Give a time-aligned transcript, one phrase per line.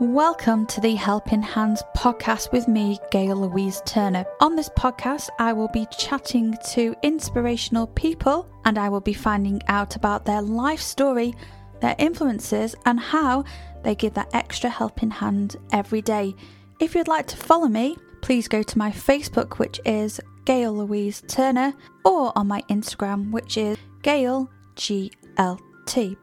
[0.00, 4.26] Welcome to the Helping Hands podcast with me, Gail Louise Turner.
[4.40, 9.62] On this podcast, I will be chatting to inspirational people and I will be finding
[9.68, 11.32] out about their life story,
[11.80, 13.44] their influences, and how
[13.84, 16.34] they give that extra helping hand every day.
[16.80, 21.22] If you'd like to follow me, please go to my Facebook, which is Gail Louise
[21.28, 21.72] Turner,
[22.04, 26.16] or on my Instagram, which is Gail GLT.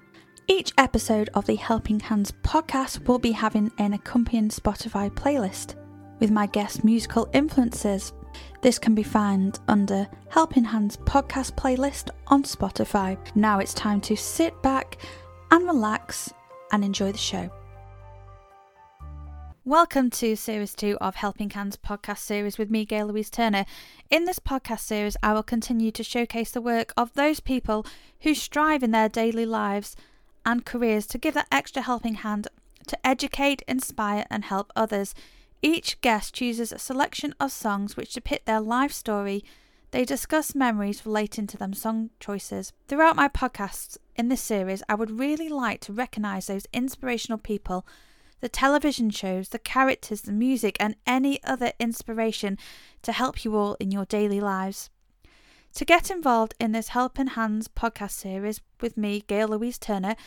[0.48, 5.76] Each episode of the Helping Hands podcast will be having an accompanying Spotify playlist
[6.20, 8.12] with my guest musical influences.
[8.62, 13.18] This can be found under Helping Hands podcast playlist on Spotify.
[13.36, 14.98] Now it's time to sit back
[15.52, 16.34] and relax
[16.72, 17.50] and enjoy the show.
[19.64, 23.66] Welcome to Series 2 of Helping Hands podcast series with me, Gail Louise Turner.
[24.10, 27.86] In this podcast series, I will continue to showcase the work of those people
[28.22, 29.96] who strive in their daily lives
[30.46, 32.48] and careers to give that extra helping hand
[32.88, 35.14] to educate, inspire, and help others.
[35.62, 39.44] Each guest chooses a selection of songs which depict their life story.
[39.92, 42.74] They discuss memories relating to them song choices.
[42.88, 47.86] Throughout my podcasts in this series, I would really like to recognise those inspirational people
[48.42, 52.58] the television shows, the characters, the music, and any other inspiration
[53.04, 54.90] to help you all in your daily lives.
[55.76, 60.18] To get involved in this Helping Hands podcast series with me, Gail Louise Turner,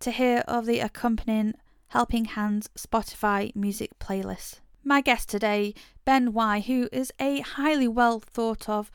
[0.00, 1.54] to hear of the accompanying
[1.88, 4.61] Helping Hands Spotify music playlist.
[4.84, 8.90] My guest today, Ben Wye, who is a highly well thought of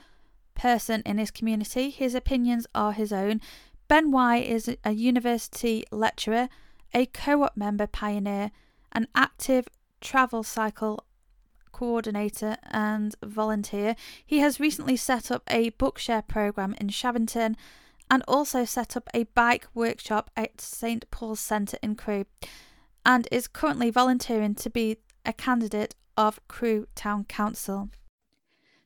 [0.53, 1.89] person in his community.
[1.89, 3.39] His opinions are his own.
[3.87, 6.49] Ben Wye is a university lecturer,
[6.93, 8.51] a co op member pioneer,
[8.91, 9.69] an active
[10.01, 11.05] travel cycle
[11.71, 13.95] coordinator and volunteer.
[14.25, 17.55] He has recently set up a bookshare program in Shavington
[18.11, 22.25] and also set up a bike workshop at St Paul's Centre in Crewe,
[23.05, 27.89] and is currently volunteering to be a candidate of Crewe Town Council.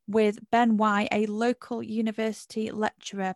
[0.08, 3.36] with Ben Wye, a local university lecturer.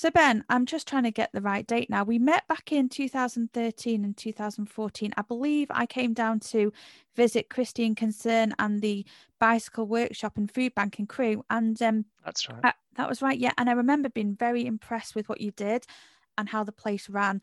[0.00, 2.04] So, Ben, I'm just trying to get the right date now.
[2.04, 5.12] We met back in 2013 and 2014.
[5.14, 6.72] I believe I came down to
[7.16, 9.04] visit Christian Concern and the
[9.38, 11.44] bicycle workshop and food bank and Crewe.
[11.50, 12.60] And um, that's right.
[12.64, 13.38] I, that was right.
[13.38, 13.52] Yeah.
[13.58, 15.84] And I remember being very impressed with what you did
[16.38, 17.42] and how the place ran.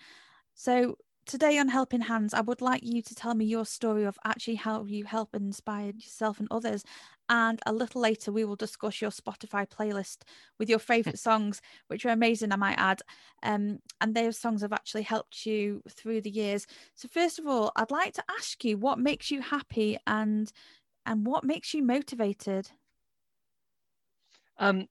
[0.55, 0.97] So,
[1.27, 4.55] today on Helping Hands, I would like you to tell me your story of actually
[4.55, 6.83] how you help and inspire yourself and others.
[7.29, 10.19] And a little later, we will discuss your Spotify playlist
[10.57, 13.01] with your favorite songs, which are amazing, I might add.
[13.43, 16.65] Um, and those songs have actually helped you through the years.
[16.95, 20.51] So, first of all, I'd like to ask you what makes you happy and
[21.05, 22.69] and what makes you motivated.
[24.57, 24.87] Um,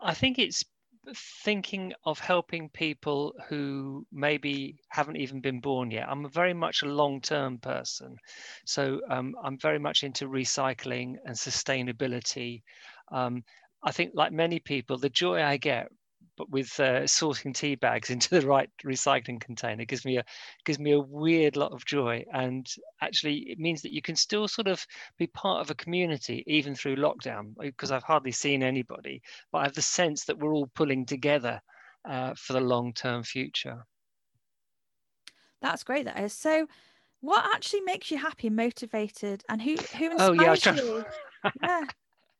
[0.00, 0.64] I think it's
[1.16, 6.08] thinking of helping people who maybe haven't even been born yet.
[6.08, 8.16] I'm very much a long term person.
[8.66, 12.62] So um, I'm very much into recycling and sustainability.
[13.12, 13.44] Um,
[13.82, 15.88] I think, like many people, the joy I get
[16.48, 20.24] with uh, sorting tea bags into the right recycling container gives me a
[20.64, 24.48] gives me a weird lot of joy and actually it means that you can still
[24.48, 24.84] sort of
[25.18, 29.20] be part of a community even through lockdown because I've hardly seen anybody
[29.52, 31.60] but I have the sense that we're all pulling together
[32.04, 33.84] uh, for the long term future.
[35.62, 36.06] That's great.
[36.06, 36.66] That is so.
[37.20, 41.04] What actually makes you happy, and motivated, and who who inspires oh, yeah, you?
[41.62, 41.84] yeah.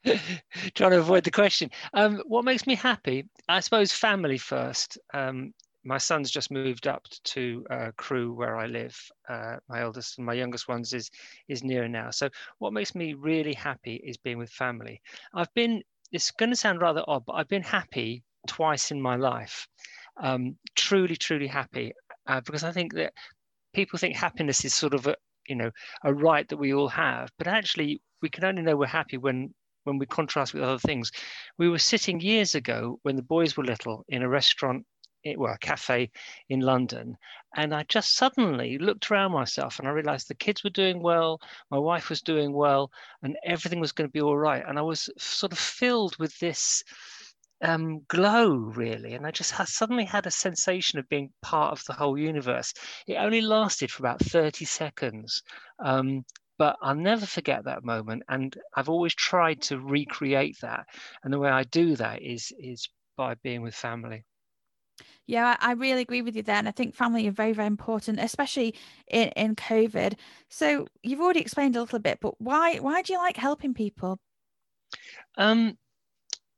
[0.75, 1.71] trying to avoid the question.
[1.94, 3.26] Um, what makes me happy?
[3.49, 4.99] I suppose family first.
[5.12, 5.52] Um,
[5.85, 8.99] my son's just moved up to uh, Crewe where I live.
[9.29, 11.11] Uh, my eldest and my youngest ones is
[11.49, 12.11] is near now.
[12.11, 15.00] So what makes me really happy is being with family.
[15.35, 15.82] I've been.
[16.12, 19.69] It's going to sound rather odd, but I've been happy twice in my life.
[20.20, 21.93] Um, truly, truly happy
[22.26, 23.12] uh, because I think that
[23.73, 25.14] people think happiness is sort of a
[25.46, 25.70] you know
[26.05, 29.55] a right that we all have, but actually we can only know we're happy when
[29.85, 31.11] when we contrast with other things.
[31.59, 34.87] We were sitting years ago when the boys were little in a restaurant
[35.37, 36.11] well, a cafe
[36.49, 37.17] in London.
[37.56, 41.41] And I just suddenly looked around myself and I realized the kids were doing well,
[41.71, 42.91] my wife was doing well,
[43.23, 44.65] and everything was going to be all right.
[44.67, 46.82] And I was sort of filled with this
[47.62, 49.15] um, glow, really.
[49.15, 52.73] And I just suddenly had a sensation of being part of the whole universe.
[53.06, 55.43] It only lasted for about 30 seconds.
[55.85, 56.25] Um,
[56.60, 58.22] but I'll never forget that moment.
[58.28, 60.84] And I've always tried to recreate that.
[61.24, 62.86] And the way I do that is is
[63.16, 64.26] by being with family.
[65.24, 66.56] Yeah, I really agree with you there.
[66.56, 68.74] And I think family are very, very important, especially
[69.08, 70.18] in, in COVID.
[70.50, 74.18] So you've already explained a little bit, but why why do you like helping people?
[75.38, 75.78] Um,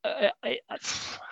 [0.05, 0.59] I, I,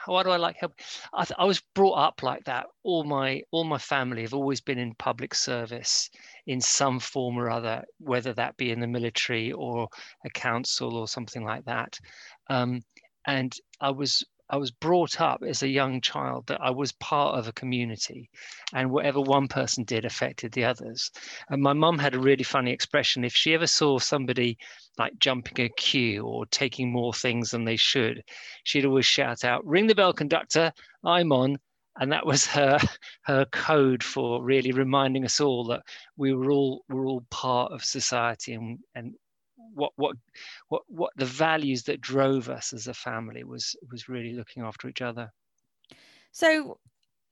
[0.06, 0.75] why do I like help?
[1.12, 2.67] I, I, was brought up like that.
[2.84, 6.11] All my all my family have always been in public service
[6.46, 9.88] in some form or other, whether that be in the military or
[10.25, 11.99] a council or something like that.
[12.49, 12.82] Um,
[13.26, 17.38] and I was I was brought up as a young child that I was part
[17.38, 18.29] of a community,
[18.73, 21.12] and whatever one person did affected the others.
[21.49, 24.58] And my mum had a really funny expression: if she ever saw somebody
[24.99, 28.25] like jumping a queue or taking more things than they should,
[28.64, 30.73] she'd always shout out, "Ring the bell, conductor!
[31.05, 31.58] I'm on."
[32.00, 32.79] And that was her
[33.23, 35.82] her code for really reminding us all that
[36.17, 39.14] we were all were all part of society and and
[39.75, 40.17] what what
[40.69, 44.88] what what the values that drove us as a family was was really looking after
[44.88, 45.31] each other.
[46.32, 46.78] So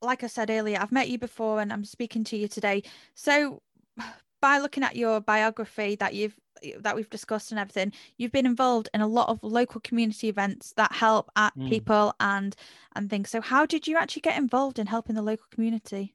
[0.01, 2.83] like i said earlier i've met you before and i'm speaking to you today.
[3.15, 3.63] So
[4.41, 6.37] by looking at your biography that you've
[6.81, 10.73] that we've discussed and everything you've been involved in a lot of local community events
[10.77, 11.69] that help at mm.
[11.69, 12.57] people and
[12.95, 13.31] and things.
[13.31, 16.15] So how did you actually get involved in helping the local community?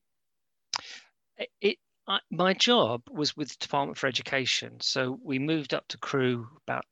[1.61, 1.77] It
[2.07, 4.77] I, my job was with the Department for Education.
[4.81, 6.85] So we moved up to Crewe about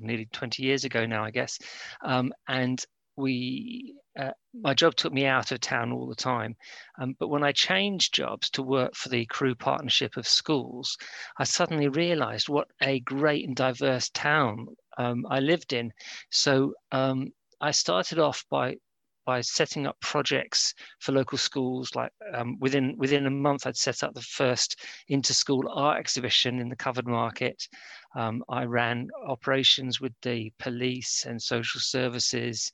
[0.00, 1.58] nearly 20 years ago now, I guess.
[2.04, 2.84] Um, and
[3.16, 6.56] we, uh, my job took me out of town all the time.
[6.98, 10.96] Um, but when I changed jobs to work for the Crewe Partnership of Schools,
[11.38, 14.66] I suddenly realized what a great and diverse town
[14.98, 15.92] um, I lived in.
[16.30, 18.76] So um, I started off by
[19.24, 21.94] by setting up projects for local schools.
[21.94, 26.68] Like um, within within a month, I'd set up the first inter-school art exhibition in
[26.68, 27.68] the covered market.
[28.14, 32.72] Um, I ran operations with the police and social services,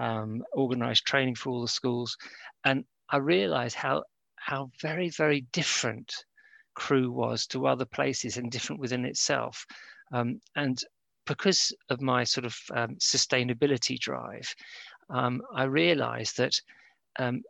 [0.00, 2.16] um, organised training for all the schools,
[2.64, 4.04] and I realised how
[4.36, 6.12] how very very different
[6.74, 9.66] Crewe was to other places and different within itself.
[10.12, 10.78] Um, and
[11.26, 14.54] because of my sort of um, sustainability drive,
[15.10, 16.60] um, I realized that
[17.18, 17.42] um,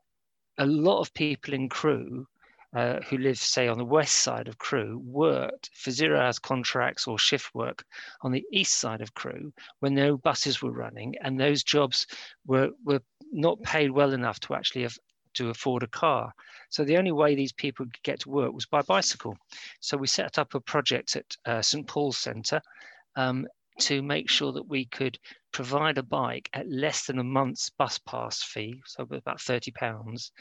[0.59, 2.27] a lot of people in Crewe
[2.75, 7.07] uh, who live, say, on the west side of Crewe worked for zero hours contracts
[7.07, 7.85] or shift work
[8.21, 12.07] on the east side of Crewe when no buses were running, and those jobs
[12.47, 13.01] were, were
[13.33, 14.99] not paid well enough to actually have,
[15.35, 16.33] to afford a car.
[16.69, 19.37] So the only way these people could get to work was by bicycle.
[19.81, 22.61] So we set up a project at uh, St Paul's Centre
[23.17, 23.47] um,
[23.81, 25.19] to make sure that we could
[25.53, 30.33] provide a bike at less than a month's bus pass fee, so about 30 pounds,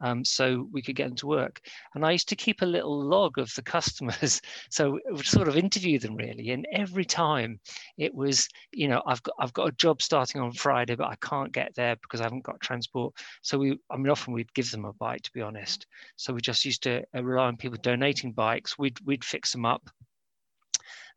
[0.00, 1.60] um, so we could get them to work.
[1.94, 4.40] And I used to keep a little log of the customers,
[4.70, 6.50] so we would sort of interview them really.
[6.50, 7.60] And every time
[7.96, 11.16] it was, you know, I've got I've got a job starting on Friday, but I
[11.16, 13.14] can't get there because I haven't got transport.
[13.42, 15.86] So we, I mean, often we'd give them a bike, to be honest.
[16.16, 18.78] So we just used to uh, rely on people donating bikes.
[18.78, 19.88] We'd we'd fix them up.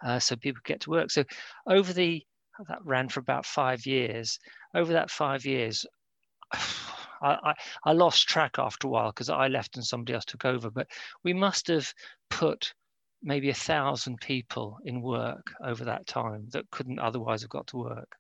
[0.03, 1.11] Uh, so people get to work.
[1.11, 1.25] So
[1.67, 2.23] over the
[2.67, 4.39] that ran for about five years.
[4.75, 5.85] Over that five years,
[6.53, 10.45] I, I, I lost track after a while because I left and somebody else took
[10.45, 10.69] over.
[10.69, 10.87] But
[11.23, 11.94] we must have
[12.30, 12.73] put
[13.21, 17.78] maybe a thousand people in work over that time that couldn't otherwise have got to
[17.78, 18.16] work.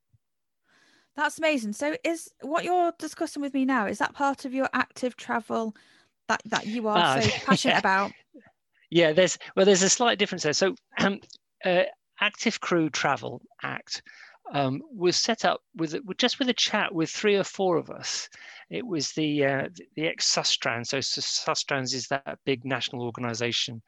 [1.15, 1.73] That's amazing.
[1.73, 5.75] So, is what you're discussing with me now is that part of your active travel
[6.27, 7.79] that that you are uh, so passionate yeah.
[7.79, 8.11] about?
[8.89, 10.53] Yeah, there's well, there's a slight difference there.
[10.53, 11.19] So, um,
[11.65, 11.83] uh,
[12.21, 14.01] Active Crewe Travel Act
[14.53, 18.29] um, was set up with, just with a chat with three or four of us.
[18.69, 20.87] It was the uh, the ex Sustrans.
[20.87, 23.81] So Sustrans is that big national organisation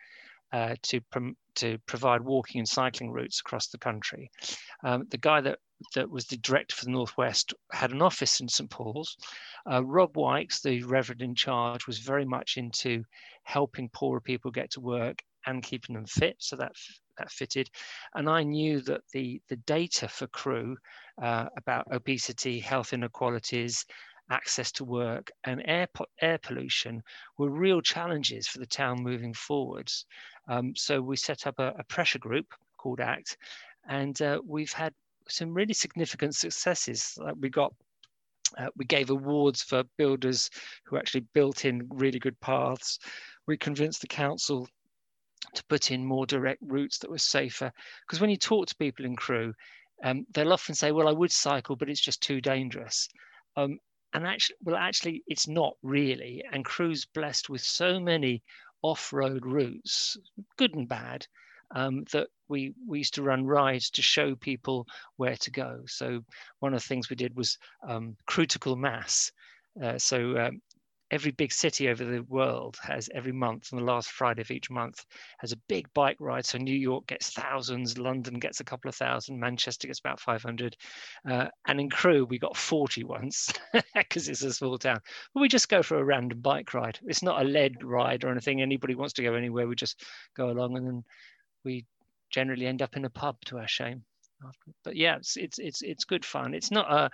[0.51, 1.01] uh, to
[1.55, 4.29] to provide walking and cycling routes across the country.
[4.83, 5.59] Um, the guy that
[5.95, 9.17] that was the director for the Northwest had an office in St Paul's.
[9.69, 13.03] Uh, Rob Wykes, the Reverend in charge, was very much into
[13.43, 16.35] helping poorer people get to work and keeping them fit.
[16.39, 16.73] So that
[17.29, 17.69] fitted.
[18.15, 20.77] And I knew that the, the data for Crewe
[21.21, 23.85] uh, about obesity, health inequalities,
[24.29, 25.87] access to work, and air,
[26.21, 27.03] air pollution
[27.37, 30.05] were real challenges for the town moving forwards.
[30.47, 33.37] Um, so we set up a, a, pressure group called ACT,
[33.87, 34.93] and uh, we've had
[35.27, 37.17] some really significant successes.
[37.17, 37.73] Like we got
[38.57, 40.49] Uh, we gave awards for builders
[40.83, 42.99] who actually built in really good paths.
[43.47, 44.67] We convinced the council
[45.53, 47.71] to put in more direct routes that were safer.
[48.05, 49.53] Because when you talk to people in Crewe,
[50.03, 53.07] um, they'll often say, "Well, I would cycle, but it's just too dangerous."
[53.55, 53.79] Um,
[54.13, 56.43] and actually, well, actually, it's not really.
[56.51, 58.43] And Crewe's blessed with so many
[58.81, 60.17] off-road routes,
[60.57, 61.25] good and bad,
[61.75, 65.81] um, that we we used to run rides to show people where to go.
[65.87, 66.23] So
[66.59, 67.57] one of the things we did was
[67.87, 69.31] um, critical mass.
[69.81, 70.61] Uh, so um,
[71.11, 74.69] every big city over the world has every month on the last friday of each
[74.69, 75.05] month
[75.39, 76.45] has a big bike ride.
[76.45, 80.75] So new york gets thousands london gets a couple of thousand manchester gets about 500
[81.29, 83.53] uh, and in crewe we got 40 once
[83.93, 84.99] because it's a small town.
[85.33, 86.99] But we just go for a random bike ride.
[87.05, 88.61] It's not a led ride or anything.
[88.61, 90.01] Anybody wants to go anywhere we just
[90.35, 91.03] go along and then
[91.63, 91.85] we
[92.31, 94.03] generally end up in a pub to our shame
[94.83, 96.53] but yeah it's it's it's, it's good fun.
[96.53, 97.09] It's not a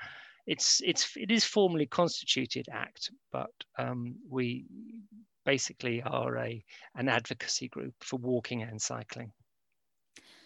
[0.47, 4.65] it's it's it is formally constituted act, but um, we
[5.45, 6.63] basically are a
[6.95, 9.31] an advocacy group for walking and cycling.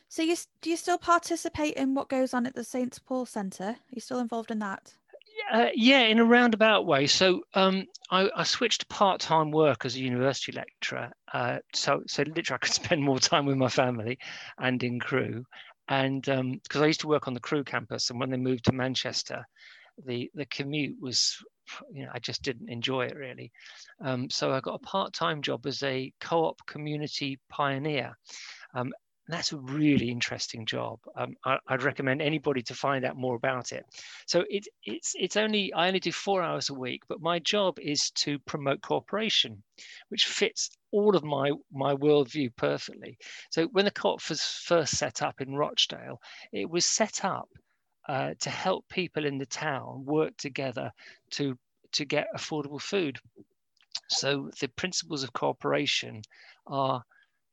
[0.10, 3.63] So you do you still participate in what goes on at the St Paul Centre?
[3.63, 4.93] Are you still involved in that?
[5.51, 7.08] Uh, yeah, in a roundabout way.
[7.08, 11.10] So um, I, I, switched to part-time work as a university lecturer.
[11.34, 14.17] Uh, so so literally I could spend more time with my family
[14.60, 15.46] and in Crewe.
[15.88, 18.65] And because um, I used to work on the Crewe campus, and when they moved
[18.65, 19.46] to Manchester,
[20.05, 21.38] the the commute was
[21.91, 23.51] you know I just didn't enjoy it really.
[24.03, 28.17] Um, so I got a part-time job as a co-op community pioneer.
[28.74, 28.91] Um,
[29.27, 31.00] that's a really interesting job.
[31.15, 33.86] Um, I, would recommend anybody to find out more about it.
[34.27, 37.79] So it, it's it's only I only do four hours a week, but my job
[37.79, 39.63] is to promote cooperation,
[40.10, 43.17] which fits all of my my worldview perfectly.
[43.51, 46.19] So when the co-op was first set up in Rochdale,
[46.51, 47.48] it was set up
[48.08, 50.91] uh, to help people in the town work together
[51.31, 51.58] to
[51.93, 53.17] to get affordable food.
[54.08, 56.22] So the principles of cooperation
[56.67, 57.03] are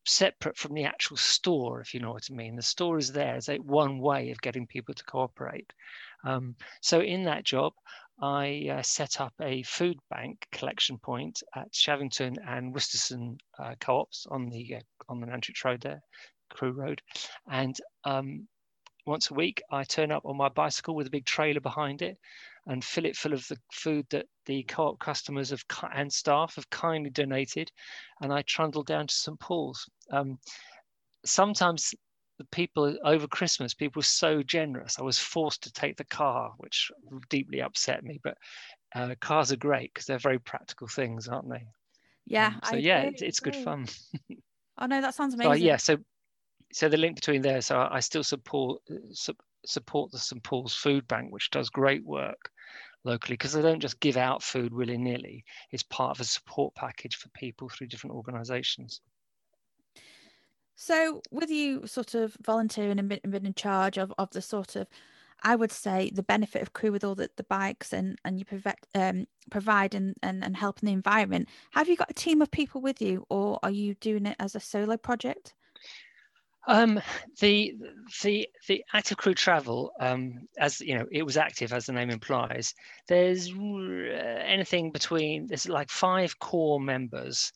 [0.07, 2.57] separate from the actual store, if you know what I mean.
[2.57, 5.73] The store is there as a one way of getting people to cooperate.
[6.25, 7.73] Um, so in that job,
[8.21, 14.26] I uh, set up a food bank collection point at Shavington and Wistaston uh, co-ops
[14.28, 16.02] on the uh, on the Nantwich Road there,
[16.50, 17.00] Crewe Road,
[17.50, 18.49] and um,
[19.09, 22.19] once a week, I turn up on my bicycle with a big trailer behind it
[22.67, 26.69] and fill it full of the food that the co-op customers have, and staff have
[26.71, 27.73] kindly donated,
[28.21, 29.88] and I trundle down to St Paul's.
[30.12, 30.38] Um,
[31.25, 31.95] sometimes
[32.38, 34.99] the people over Christmas, people were so generous.
[34.99, 36.91] I was forced to take the car, which
[37.29, 38.21] deeply upset me.
[38.23, 38.37] But
[38.95, 41.65] uh, cars are great because they're very practical things, aren't they?
[42.27, 42.53] Yeah.
[42.55, 43.87] Um, so I yeah, it, it's good fun.
[44.79, 45.53] oh no, that sounds amazing.
[45.53, 45.97] So, yeah, so
[46.72, 47.60] so the link between there.
[47.60, 48.82] So I still support
[49.12, 49.34] su-
[49.64, 52.50] support the St Paul's Food Bank, which does great work
[53.04, 55.44] locally because they don't just give out food willy nilly.
[55.70, 59.00] It's part of a support package for people through different organisations.
[60.80, 64.87] So, with you sort of volunteering and being in charge of, of the sort of,
[65.42, 68.44] I would say, the benefit of Crewe with all the, the bikes and, and you
[68.44, 72.52] provide, um, provide and, and, and helping the environment, have you got a team of
[72.52, 75.54] people with you or are you doing it as a solo project?
[76.67, 77.00] Um,
[77.41, 77.75] the
[78.23, 82.11] the the active Crewe travel, um, as you know, it was active as the name
[82.11, 82.75] implies.
[83.07, 87.53] There's anything between there's like five core members,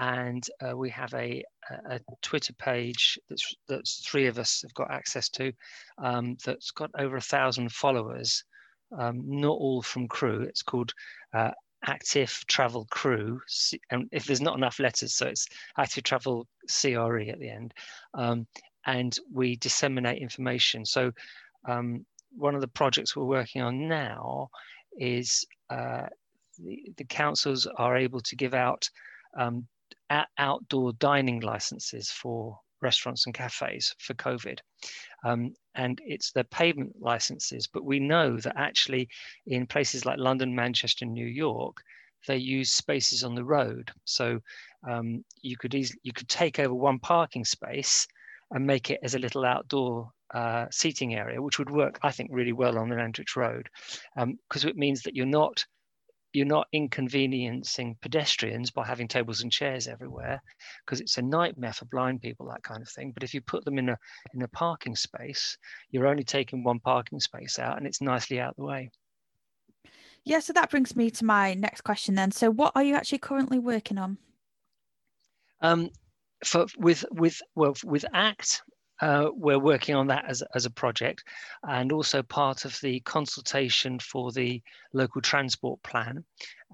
[0.00, 1.42] and uh, we have a,
[1.90, 5.52] a, Twitter page that's that's three of us have got access to,
[5.98, 8.44] um, that's got over a thousand followers.
[8.96, 10.42] Um, not all from Crewe.
[10.42, 10.94] It's called
[11.32, 11.50] uh,
[11.86, 13.40] active travel Crewe
[13.90, 15.46] and if there's not enough letters so it's
[15.78, 17.74] active travel cre at the end
[18.14, 18.46] um,
[18.86, 21.12] and we disseminate information so
[21.68, 22.04] um,
[22.36, 24.48] one of the projects we're working on now
[24.98, 26.06] is uh,
[26.58, 28.88] the, the, councils are able to give out
[29.36, 29.66] um,
[30.38, 34.58] outdoor dining licenses for restaurants and cafes for COVID.
[35.24, 37.66] Um, and it's the payment licenses.
[37.66, 39.08] But we know that actually
[39.46, 41.78] in places like London, Manchester, New York,
[42.26, 43.90] they use spaces on the road.
[44.04, 44.40] So
[44.88, 48.06] um, you could easily, you could take over one parking space
[48.50, 52.30] and make it as a little outdoor uh, seating area, which would work, I think,
[52.32, 53.68] really well on the Nantwich Road,
[54.16, 55.64] because um, it means that you're not
[56.34, 60.42] you're not inconveniencing pedestrians by having tables and chairs everywhere
[60.84, 63.12] because it's a nightmare for blind people that kind of thing.
[63.12, 63.98] But if you put them in a
[64.34, 65.56] in a parking space
[65.90, 68.90] you're only taking one parking space out and it's nicely out of the way.
[70.24, 72.32] Yeah so that brings me to my next question then.
[72.32, 74.18] So what are you actually currently working on?
[75.60, 75.90] Um
[76.44, 78.62] for with with well with act
[79.00, 81.24] uh, we're working on that as, as a project
[81.64, 86.24] and also part of the consultation for the local transport plan,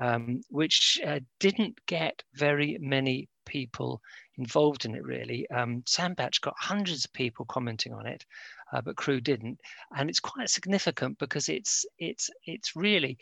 [0.01, 4.01] um, which uh, didn't get very many people
[4.37, 5.49] involved in it really.
[5.51, 8.25] Um, Sandbach got hundreds of people commenting on it,
[8.73, 9.59] uh, but Crewe didn't.
[9.97, 13.19] And it's quite significant because it's, it's, it's really,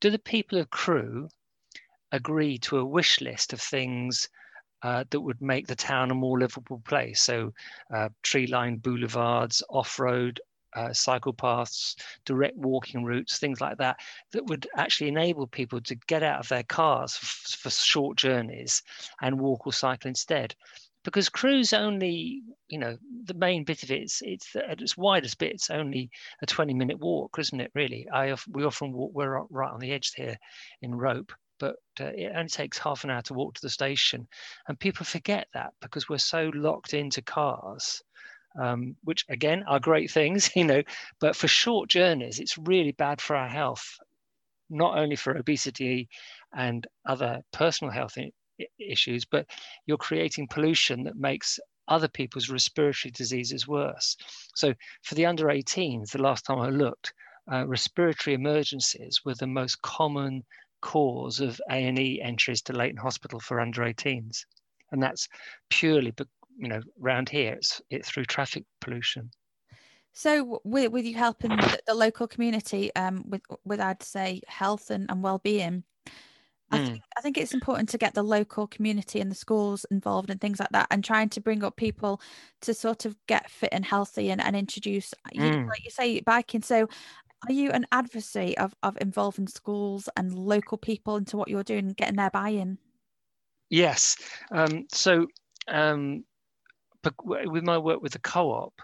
[0.00, 1.28] do the people of Crewe
[2.12, 4.28] agree to a wish list of things
[4.82, 7.20] uh, that would make the town a more livable place.
[7.20, 7.52] So,
[7.92, 10.40] uh, tree lined boulevards, off road
[10.74, 13.96] uh, cycle paths, direct walking routes, things like that,
[14.32, 18.82] that would actually enable people to get out of their cars f- for short journeys
[19.20, 20.54] and walk or cycle instead.
[21.02, 25.38] Because Crewe's only, you know, the main bit of it, it's, it's at its widest
[25.38, 26.10] bit, it's only
[26.42, 28.06] a 20 minute walk, isn't it, really?
[28.12, 30.36] I, we often walk, we're right on the edge here
[30.82, 34.26] in Rope but uh, it only takes half an hour to walk to the station.
[34.66, 38.02] And people forget that because we're so locked into cars,
[38.60, 40.82] um, which again are great things, you know,
[41.20, 43.98] but for short journeys, it's really bad for our health,
[44.70, 46.08] not only for obesity
[46.52, 48.16] and other personal health
[48.78, 49.46] issues, but
[49.86, 54.16] you're creating pollution that makes other people's respiratory diseases worse.
[54.54, 57.12] So for the under 18s, the last time I looked,
[57.52, 60.44] uh, respiratory emergencies were the most common
[60.80, 64.44] cause of A&E entries to Leighton Hospital for under 18s.
[64.92, 65.28] And that's
[65.68, 66.12] purely,
[66.56, 69.30] you know, round here, it's, it's through traffic pollution.
[70.12, 74.90] So, with, with you helping the, the local community um, with, with, I'd say, health
[74.90, 75.84] and, and well-being,
[76.72, 76.86] I, mm.
[76.86, 80.40] think, I think it's important to get the local community and the schools involved and
[80.40, 82.20] things like that, and trying to bring up people
[82.62, 85.62] to sort of get fit and healthy and, and introduce, mm.
[85.62, 86.62] you, like you say, biking.
[86.62, 86.88] So,
[87.48, 91.86] are you an adversary of, of involving schools and local people into what you're doing
[91.86, 92.78] and getting their buy-in?
[93.70, 94.16] Yes.
[94.50, 95.26] Um, so
[95.68, 96.24] um,
[97.24, 98.74] with my work with the co-op,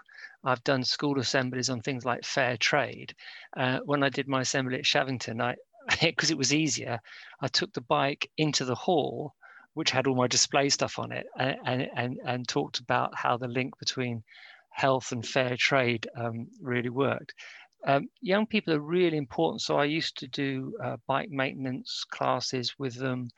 [0.43, 3.13] I've done school assemblies on things like fair trade.
[3.55, 5.55] Uh, when I did my assembly at Shavington, I
[6.01, 6.99] because it was easier,
[7.41, 9.33] I took the bike into the hall,
[9.73, 13.47] which had all my display stuff on it, and and and talked about how the
[13.47, 14.23] link between
[14.69, 17.33] health and fair trade um, really worked.
[17.85, 19.61] Um, young people are really important.
[19.61, 23.29] So I used to do uh, bike maintenance classes with them.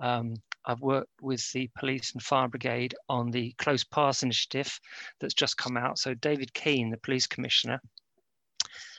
[0.00, 0.34] Um,
[0.64, 4.78] I've worked with the police and fire brigade on the close pass initiative
[5.20, 5.98] that's just come out.
[5.98, 7.80] So David Keane, the police commissioner,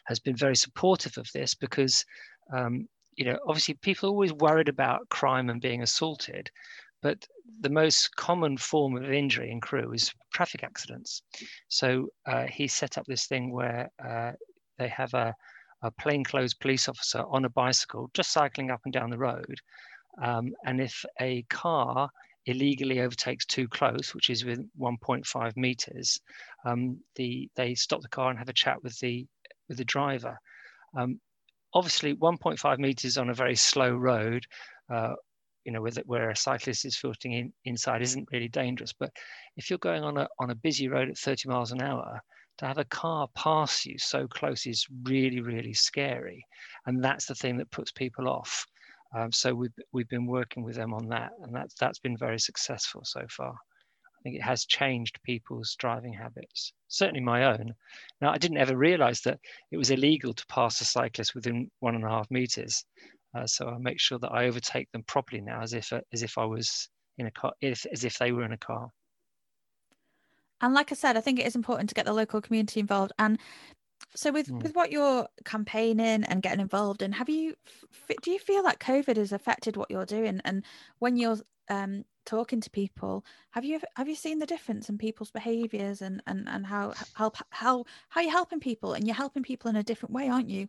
[0.06, 2.06] has been very supportive of this because,
[2.52, 6.50] um, you know, obviously people are always worried about crime and being assaulted,
[7.02, 7.28] but
[7.62, 11.22] the most common form of injury in Crewe is traffic accidents.
[11.68, 14.32] So uh, he set up this thing where uh,
[14.80, 15.34] they have a,
[15.84, 19.56] a plainclothes police officer on a bicycle just cycling up and down the road.
[20.22, 22.10] Um, and if a car
[22.46, 26.20] illegally overtakes too close, which is within 1.5 meters,
[26.65, 29.26] um, the, they stop the car and have a chat with the,
[29.68, 30.38] with the driver.
[30.98, 31.20] Um,
[31.74, 34.44] obviously, 1.5 meters on a very slow road,
[34.92, 35.13] uh,
[35.65, 38.94] you know, with, where a cyclist is filtering in, inside isn't really dangerous.
[38.94, 39.12] But
[39.56, 42.20] if you're going on a, on a busy road at 30 miles an hour,
[42.60, 46.45] to have a car pass you so close is really, really scary.
[46.86, 48.65] And that's the thing that puts people off.
[49.15, 52.38] Um, so we've, we've been working with them on that, and that's, that's been very
[52.38, 53.52] successful so far.
[53.52, 57.74] I think it has changed people's driving habits, certainly my own.
[58.22, 59.39] Now, I didn't ever realize that
[59.72, 62.84] it was illegal to pass a cyclist within one and a half meters.
[63.34, 66.38] Uh, so I make sure that I overtake them properly now, as if as if
[66.38, 68.89] I was in a car, if, as if they were in a car.
[70.62, 73.13] And like I said, I think it is important to get the local community involved.
[73.19, 73.39] And
[74.15, 74.62] so with mm.
[74.62, 77.56] with what you're campaigning and getting involved in, have you
[78.22, 80.41] do you feel like COVID has affected what you're doing?
[80.45, 80.63] And
[81.00, 81.38] when you're
[81.69, 86.22] um, talking to people, have you have you seen the difference in people's behaviours and
[86.28, 89.84] and and how help how how you're helping people and you're helping people in a
[89.84, 90.67] different way, aren't you?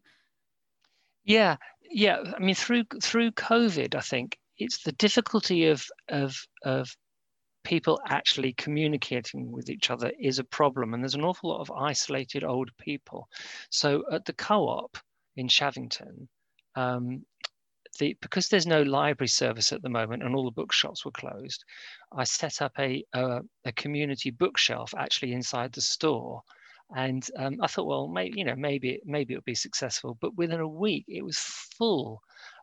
[1.25, 1.57] Yeah,
[1.91, 2.23] yeah.
[2.37, 6.95] I mean, through through COVID, I think it's the difficulty of of of
[7.65, 10.95] people actually communicating with each other is a problem.
[10.95, 13.29] And there's an awful lot of isolated old people.
[13.71, 14.97] So at the co op
[15.37, 16.29] in Shavington,
[16.75, 17.25] um,
[17.99, 21.65] the, because there's no library service at the moment and all the bookshops were closed,
[22.13, 26.43] I set up a, a, a community bookshelf actually inside the store.
[26.95, 30.19] And um, I thought, well, maybe you know, maybe maybe it'll be successful.
[30.21, 32.21] But within a week, it was full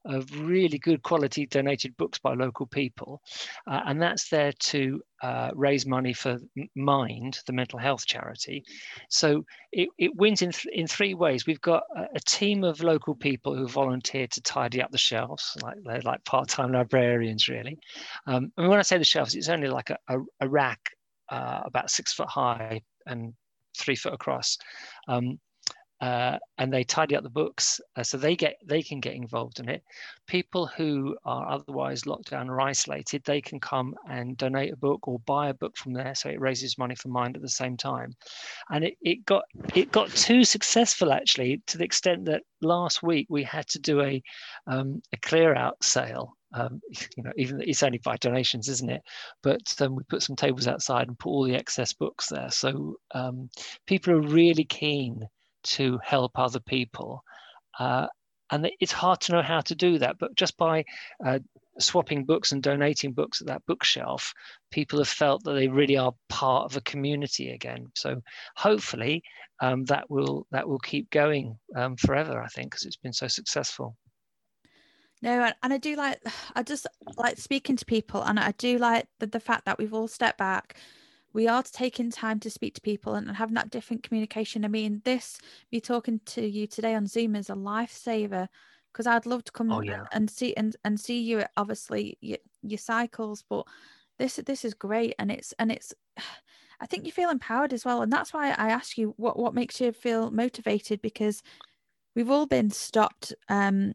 [0.08, 3.22] of really good quality donated books by local people.
[3.68, 6.40] Uh, and that's there to uh, raise money for
[6.76, 8.64] Mind, the mental health charity.
[9.10, 11.46] So it, it wins in, th- in three ways.
[11.46, 15.58] We've got a, a, team of local people who volunteer to tidy up the shelves,
[15.64, 17.78] like they're like part-time librarians, really.
[18.28, 20.92] Um, and when I say the shelves, it's only like a, a, a rack
[21.30, 23.34] uh, about six foot high and
[23.78, 24.58] three foot across.
[25.08, 25.40] Um,
[26.00, 29.60] uh, and they tidy up the books uh, so they get they can get involved
[29.60, 29.84] in it
[30.28, 35.08] people who are otherwise locked down or isolated they can come and donate a book
[35.08, 37.76] or buy a book from there so it raises money for mind at the same
[37.76, 38.16] time
[38.70, 43.26] and it, it got it got too successful actually to the extent that last week
[43.30, 44.22] we had to do a
[44.68, 46.80] um, a clear out sale um,
[47.18, 49.02] you know, even it's only by donations, isn't it?
[49.44, 52.50] But um, we put some tables outside and put all the excess books there.
[52.52, 53.50] So um,
[53.86, 55.28] people are really keen
[55.68, 57.24] to help other people.
[57.80, 58.08] Uh,
[58.52, 60.86] and it's hard to know how to do that, but just by
[61.26, 61.40] uh,
[61.80, 64.34] swapping books and donating books at that bookshelf,
[64.72, 67.88] people have felt that they really are part of a community again.
[67.96, 68.22] So
[68.56, 69.24] hopefully
[69.62, 72.42] um, that will that will keep going um, forever.
[72.42, 73.96] I think because it's been so successful.
[75.22, 76.22] No, and I do like
[76.56, 79.94] I just like speaking to people, and I do like the, the fact that we've
[79.94, 80.78] all stepped back
[81.34, 84.66] we are taking time to speak to people and, having that different communication.
[84.66, 85.40] I mean, this
[85.72, 88.48] me talking to you today on Zoom is a lifesaver
[88.92, 90.06] because I'd love to come oh, yeah.
[90.12, 93.66] and see and, and see you obviously your, your cycles, but
[94.18, 95.94] this this is great and it's and it's
[96.80, 98.04] I think you feel empowered as well.
[98.04, 101.42] And that's why I ask you what what makes you feel motivated because
[102.16, 103.94] we've all been stopped um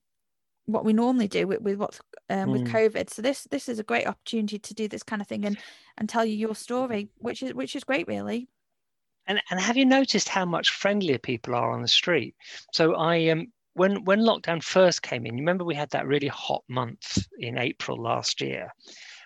[0.66, 2.52] what we normally do with, with what's um, mm.
[2.52, 3.10] with COVID.
[3.10, 5.58] So this this is a great opportunity to do this kind of thing and
[5.98, 8.48] and tell you your story, which is which is great, really.
[9.26, 12.34] And and have you noticed how much friendlier people are on the street?
[12.72, 16.28] So I um when when lockdown first came in, you remember we had that really
[16.28, 18.72] hot month in April last year.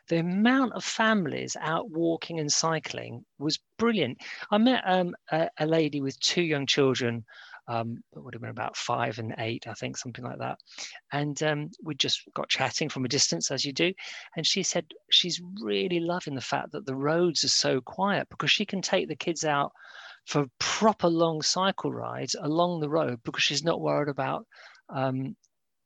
[0.09, 4.19] The amount of families out walking and cycling was brilliant.
[4.53, 7.25] I met um, a, a lady with two young children
[7.69, 10.59] um, it would have been about five and eight, I think, something like that.
[11.13, 13.93] And um, we just got chatting from a distance, as you do.
[14.37, 18.51] And she said she's really loving the fact that the roads are so quiet because
[18.51, 19.73] she can take the kids out
[20.27, 24.47] for proper long cycle rides along the road because she's not worried about,
[24.89, 25.37] um,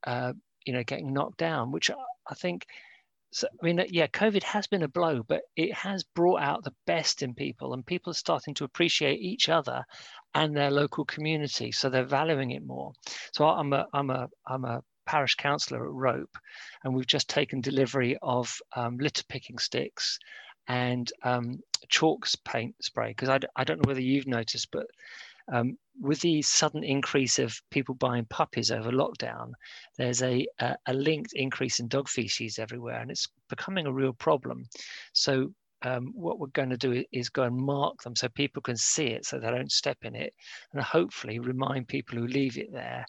[0.05, 0.33] uh,
[0.65, 1.89] you know, getting knocked down, which
[2.29, 2.65] I think
[3.31, 6.75] so I mean, yeah, COVID has been a blow, but it has brought out the
[6.85, 9.83] best in people, and people are starting to appreciate each other
[10.33, 12.93] and their local community, so they're valuing it more.
[13.33, 16.37] So I'm a I'm a I'm a parish councillor at Rope,
[16.83, 20.19] and we've just taken delivery of um, litter picking sticks
[20.67, 24.87] and um, chalks paint spray because I, I don't know whether you've noticed, but
[25.51, 29.51] um, with the sudden increase of people buying puppies over lockdown,
[29.97, 34.13] there's a, a, a, linked increase in dog feces everywhere, and it's becoming a real
[34.13, 34.65] problem.
[35.13, 38.77] So um, what we're going to do is go and mark them so people can
[38.77, 40.33] see it, so they don't step in it,
[40.73, 43.05] and hopefully remind people who leave it there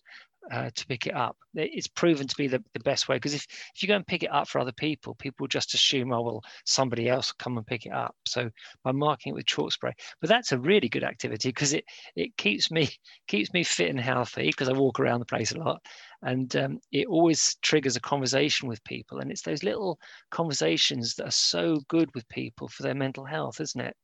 [0.50, 1.36] uh, to pick it up.
[1.54, 4.22] It's proven to be the, the best way because if, if you go and pick
[4.22, 7.66] it up for other people, people just assume, oh, well, somebody else will come and
[7.66, 8.14] pick it up.
[8.26, 8.50] So
[8.82, 11.84] by marking it with chalk spray, but that's a really good activity because it,
[12.16, 12.88] it keeps me
[13.28, 15.80] keeps me fit and healthy because I walk around the place a lot.
[16.22, 19.18] And um, it always triggers a conversation with people.
[19.18, 19.98] And it's those little
[20.30, 23.96] conversations that are so good with people for their mental health, isn't it?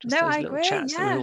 [0.00, 0.84] Just no, I agree.
[0.86, 1.22] Yeah.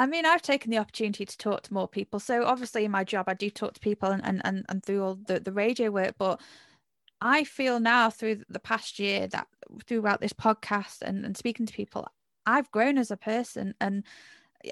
[0.00, 0.26] That we're all having.
[0.26, 2.20] I mean, I've taken the opportunity to talk to more people.
[2.20, 5.04] So obviously in my job, I do talk to people and, and, and, and through
[5.04, 6.40] all the, the radio work, but
[7.20, 9.46] I feel now through the past year that
[9.86, 12.08] throughout this podcast and, and speaking to people,
[12.46, 13.74] I've grown as a person.
[13.80, 14.04] And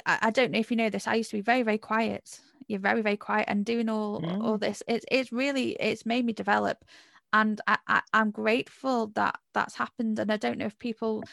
[0.07, 2.41] I, I don't know if you know this, I used to be very, very quiet.
[2.67, 4.43] You're very, very quiet and doing all, mm.
[4.43, 4.83] all this.
[4.88, 6.85] It's, it's really, it's made me develop.
[7.33, 10.19] And I, I, I'm grateful that that's happened.
[10.19, 11.25] And I don't know if people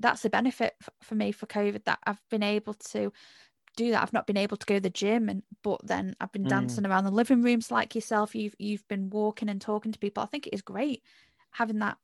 [0.00, 3.12] that's a benefit for me for COVID that I've been able to
[3.76, 4.02] do that.
[4.02, 6.84] I've not been able to go to the gym, and but then I've been dancing
[6.84, 6.88] mm.
[6.88, 8.34] around the living rooms like yourself.
[8.34, 10.22] You've you've been walking and talking to people.
[10.22, 11.02] I think it is great
[11.52, 11.96] having that.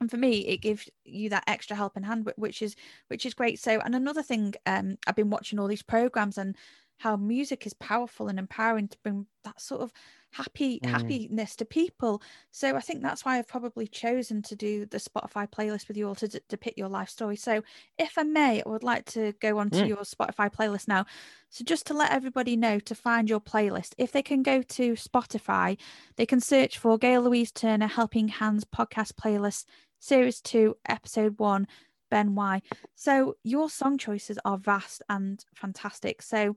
[0.00, 2.74] And for me, it gives you that extra helping hand, which is
[3.08, 3.60] which is great.
[3.60, 6.56] So, and another thing, um, I've been watching all these programs and
[6.98, 9.92] how music is powerful and empowering to bring that sort of
[10.32, 10.88] happy mm.
[10.88, 12.20] happiness to people.
[12.50, 16.08] So i think that's why i've probably chosen to do the spotify playlist with you
[16.08, 17.36] all to depict your life story.
[17.36, 17.62] So
[17.98, 19.88] if i may i would like to go on to mm.
[19.88, 21.06] your spotify playlist now.
[21.50, 24.92] So just to let everybody know to find your playlist if they can go to
[24.94, 25.78] spotify
[26.16, 29.66] they can search for gail louise turner helping hands podcast playlist
[30.00, 31.66] series 2 episode 1
[32.10, 32.62] ben wye.
[32.94, 36.22] So your song choices are vast and fantastic.
[36.22, 36.56] So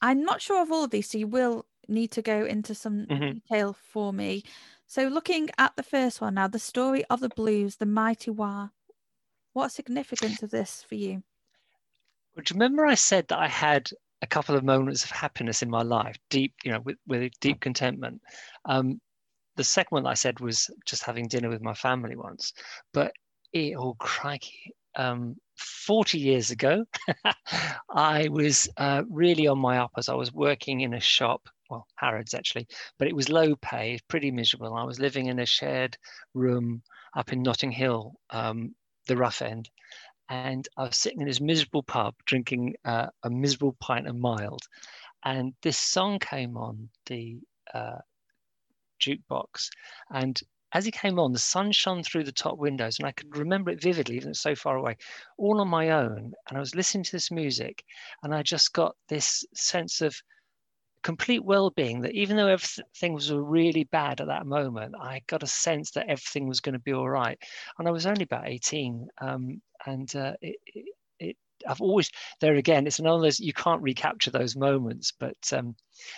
[0.00, 3.06] I'm not sure of all of these, so you will need to go into some
[3.06, 3.32] mm-hmm.
[3.34, 4.44] detail for me.
[4.86, 8.68] So, looking at the first one now, the story of the blues, the mighty Wah.
[9.52, 11.22] What significance of this for you?
[12.34, 13.90] Well, do you remember I said that I had
[14.22, 17.60] a couple of moments of happiness in my life, deep, you know, with, with deep
[17.60, 18.20] contentment.
[18.64, 19.00] Um,
[19.56, 22.52] the second one I said was just having dinner with my family once,
[22.92, 23.12] but
[23.52, 26.84] it, oh crikey, um, 40 years ago,
[27.90, 30.08] I was uh, really on my uppers.
[30.08, 32.66] I was working in a shop, well, Harrods actually,
[32.98, 34.74] but it was low pay, pretty miserable.
[34.74, 35.96] I was living in a shared
[36.34, 36.82] room
[37.16, 38.74] up in Notting Hill, um,
[39.06, 39.70] the rough end.
[40.28, 44.60] And I was sitting in this miserable pub drinking uh, a miserable pint of mild.
[45.24, 47.38] And this song came on the
[47.72, 47.98] uh,
[49.00, 49.70] jukebox.
[50.12, 50.38] And
[50.72, 53.70] as he came on, the sun shone through the top windows, and I could remember
[53.70, 54.96] it vividly, even so far away,
[55.38, 56.34] all on my own.
[56.48, 57.84] And I was listening to this music,
[58.22, 60.20] and I just got this sense of
[61.02, 65.46] complete well-being that even though everything was really bad at that moment i got a
[65.46, 67.38] sense that everything was going to be all right
[67.78, 70.84] and i was only about 18 um, and uh, it, it,
[71.20, 71.36] it,
[71.68, 75.74] i've always there again it's another those you can't recapture those moments but um,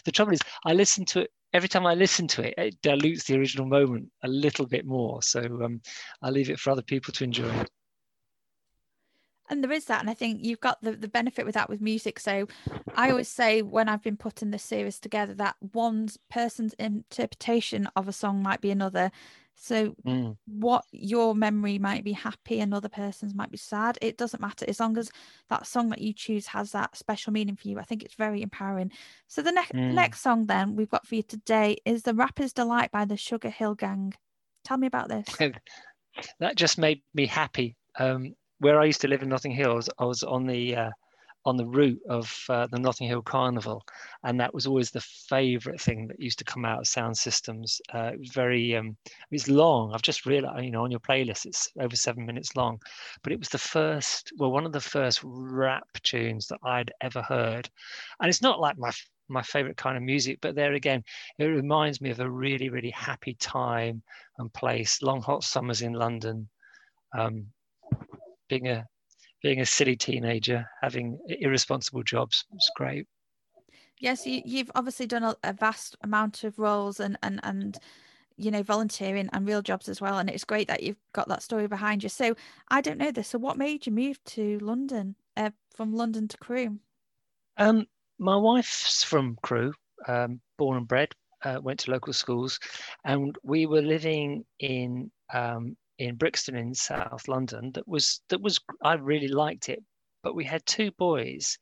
[0.07, 3.25] the trouble is i listened to it every time I listen to it, it dilutes
[3.25, 5.23] the original moment a little bit more.
[5.23, 5.81] So um,
[6.23, 7.53] I'll leave it for other people to enjoy.
[9.49, 11.81] And there is that, and I think you've got the, the benefit with that with
[11.81, 12.21] music.
[12.21, 12.47] So
[12.95, 18.07] I always say when I've been putting this series together that one person's interpretation of
[18.07, 19.11] a song might be another.
[19.63, 20.39] So mm.
[20.47, 23.99] what your memory might be happy, another person's might be sad.
[24.01, 25.11] It doesn't matter as long as
[25.51, 27.79] that song that you choose has that special meaning for you.
[27.79, 28.91] I think it's very empowering.
[29.29, 29.93] So the next mm.
[29.93, 33.51] next song then we've got for you today is "The Rapper's Delight" by the Sugar
[33.51, 34.15] Hill Gang.
[34.65, 35.27] Tell me about this.
[36.41, 37.77] that just made me happy.
[37.99, 40.75] Um, where I used to live in Notting Hill, I was, I was on the
[40.75, 40.91] uh,
[41.45, 43.83] on the route of uh, the Notting Hill Carnival,
[44.25, 47.81] and that was always the favourite thing that used to come out of sound systems.
[47.93, 49.93] Uh, it was very, um, it was long.
[49.93, 52.79] I've just realised, you know, on your playlist, it's over seven minutes long,
[53.23, 57.23] but it was the first, well, one of the first rap tunes that I'd ever
[57.23, 57.69] heard,
[58.21, 58.93] and it's not like my
[59.29, 61.05] my favorite kind of music but there again
[61.39, 64.03] it reminds me of a really really happy time
[64.39, 66.49] and place long hot summers in london
[67.17, 67.47] um,
[68.49, 68.85] being a
[69.43, 73.07] being a silly teenager, having irresponsible jobs was great.
[73.99, 77.79] Yes, you, have obviously done a, a, vast amount of roles and and and
[78.37, 81.43] you know volunteering and real jobs as well, and it's great that you've got that
[81.43, 82.09] story behind you.
[82.09, 82.35] So
[82.69, 83.29] I don't know this.
[83.29, 86.79] So what made you move to London uh, from London to Crewe?
[87.59, 87.87] Um,
[88.19, 89.75] my wife's from Crewe,
[90.09, 91.13] um, born and bred.
[91.43, 92.59] Uh, went to local schools,
[93.05, 98.59] and we were living in um, in Brixton in South London that was that was
[98.83, 99.85] I really liked it,
[100.23, 101.59] but we had two boys,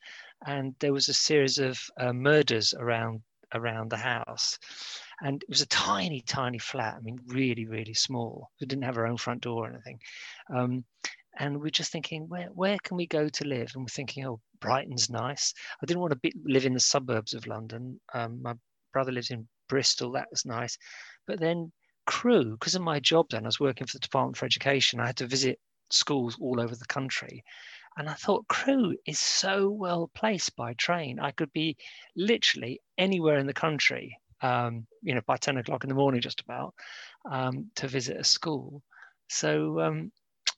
[0.46, 3.22] and there was a series of uh, murders around
[3.54, 4.56] around the house,
[5.22, 6.94] and it was a tiny tiny flat.
[6.96, 8.50] I mean, really really small.
[8.60, 9.98] We didn't have our own front door or anything,
[10.54, 10.84] um,
[11.38, 13.72] and we're just thinking where where can we go to live?
[13.74, 15.52] And we're thinking, oh, Brighton's nice.
[15.82, 18.00] I didn't want to be, live in the suburbs of London.
[18.14, 18.54] Um, my
[18.92, 20.12] brother lives in Bristol.
[20.12, 20.78] That was nice,
[21.26, 21.72] but then
[22.08, 24.98] Crewe, because of my job then, I was working for the Department for Education.
[24.98, 27.44] I had to visit schools all over the country.
[27.98, 31.20] And I thought Crewe is so well placed by train.
[31.20, 31.76] I could be
[32.16, 36.40] literally anywhere in the country, um, you know, by 10 o'clock in the morning, just
[36.40, 36.72] about,
[37.30, 38.82] um, to visit a school.
[39.28, 40.10] So, um,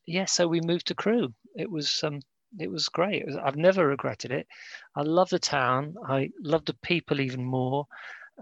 [0.07, 1.35] yeah, so we moved to Crewe.
[1.57, 2.21] It was, um,
[2.61, 3.23] it was great.
[3.23, 4.47] It was, I've never regretted it.
[4.95, 5.97] I love the town.
[6.07, 7.87] I love the people even more.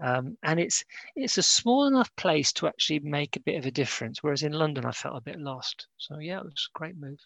[0.01, 0.83] Um, and it's
[1.15, 4.23] it's a small enough place to actually make a bit of a difference.
[4.23, 5.87] Whereas in London, I felt a bit lost.
[5.97, 7.19] So yeah, it was a great move.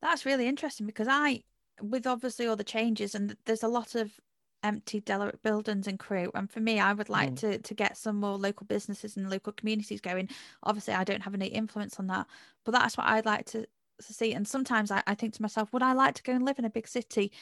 [0.00, 1.42] That's really interesting because I,
[1.80, 4.12] with obviously all the changes, and there's a lot of
[4.62, 6.30] empty derelict buildings and Crewe.
[6.34, 7.38] And for me, I would like mm.
[7.40, 10.28] to to get some more local businesses and local communities going.
[10.62, 12.26] Obviously, I don't have any influence on that,
[12.64, 14.32] but that's what I'd like to, to see.
[14.32, 16.64] And sometimes I, I think to myself, would I like to go and live in
[16.64, 17.32] a big city?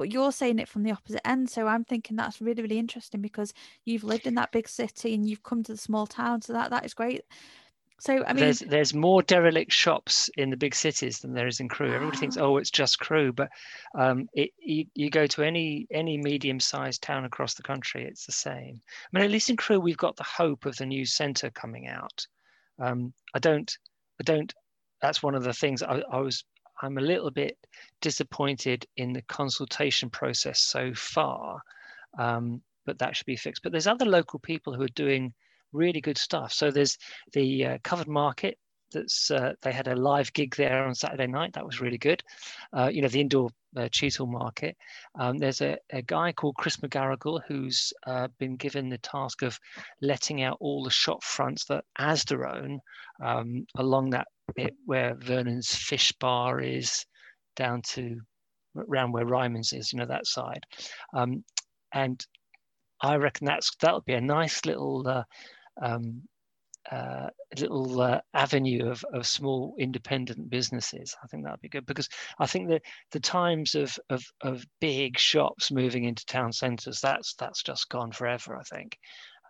[0.00, 3.20] But you're saying it from the opposite end so i'm thinking that's really really interesting
[3.20, 3.52] because
[3.84, 6.70] you've lived in that big city and you've come to the small town so that
[6.70, 7.22] that is great
[7.98, 11.60] so I mean, there's there's more derelict shops in the big cities than there is
[11.60, 11.92] in Crewe.
[11.92, 12.44] Everybody thinks, ah.
[12.44, 13.50] oh, it's just Crewe, but
[13.94, 18.32] um, it, you, you go to any any medium-sized town across the country, it's the
[18.32, 18.80] same.
[18.82, 21.88] I mean, at least in Crewe, we've got the hope of the new centre coming
[21.88, 22.26] out.
[22.78, 23.70] Um, I don't,
[24.18, 24.50] I don't.
[25.02, 26.42] That's one of the things I, I was
[26.82, 27.58] I'm a little bit
[28.00, 31.60] disappointed in the consultation process so far,
[32.18, 33.62] um, but that should be fixed.
[33.62, 35.32] But there's other local people who are doing
[35.72, 36.52] really good stuff.
[36.52, 36.96] So there's
[37.32, 38.58] the uh, covered market.
[38.92, 41.52] That's uh, they had a live gig there on Saturday night.
[41.54, 42.22] That was really good.
[42.72, 43.88] Uh, you know the indoor uh,
[44.20, 44.76] market.
[45.18, 49.58] Um, there's a, a, guy called Chris McGarrigle who's uh, been given the task of
[50.02, 52.80] letting out all the shop fronts that Asda own
[53.22, 57.06] um, along that bit where Vernon's Fish Bar is,
[57.56, 58.20] down to
[58.76, 60.64] around where Ryman's is, you know, that side.
[61.14, 61.44] Um,
[61.92, 62.24] and
[63.02, 65.24] I reckon that's that'll be a nice little uh,
[65.80, 66.22] um,
[66.90, 71.14] uh, little uh, avenue of, of small independent businesses.
[71.22, 74.64] I think that would be good because I think that the times of, of, of
[74.80, 78.98] big shops moving into town centres, that's, that's just gone forever, I think.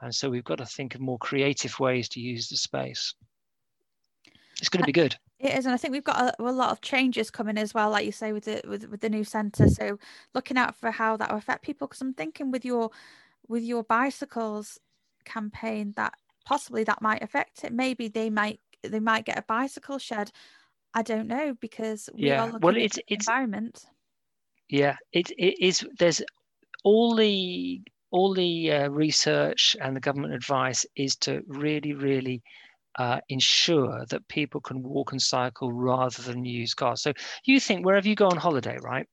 [0.03, 3.15] And so we've got to think of more creative ways to use the space.
[4.59, 5.17] It's going to be good.
[5.39, 7.89] It is, and I think we've got a, a, lot of changes coming as well,
[7.91, 9.69] like you say, with the with, with the new centre.
[9.69, 9.99] So
[10.35, 12.91] looking out for how that will affect people, because I'm thinking with your
[13.49, 14.79] with your bicycles
[15.25, 16.13] campaign that
[16.51, 17.73] possibly that might affect it.
[17.73, 20.33] Maybe they might they might get a bicycle shed.
[20.93, 22.43] I don't know because we yeah.
[22.43, 23.87] are looking well, at it's, the it's environment.
[24.69, 25.87] Yeah, it, it is.
[26.01, 26.23] There's
[26.83, 32.43] all the all the uh, research and the government advice is to really, really
[32.99, 37.01] uh, ensure that people can walk and cycle rather than use cars.
[37.01, 37.13] So
[37.45, 39.07] you think wherever you go on holiday, right?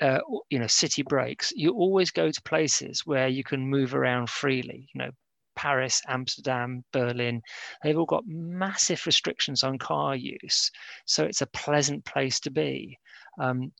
[0.00, 0.20] Uh,
[0.50, 1.52] you know, city breaks.
[1.56, 4.88] You always go to places where you can move around freely.
[4.94, 5.10] You know,
[5.58, 7.42] Paris, Amsterdam, Berlin.
[7.82, 10.70] They've all got massive restrictions on car use,
[11.04, 12.96] so it's a pleasant place to be.
[13.40, 13.72] Um,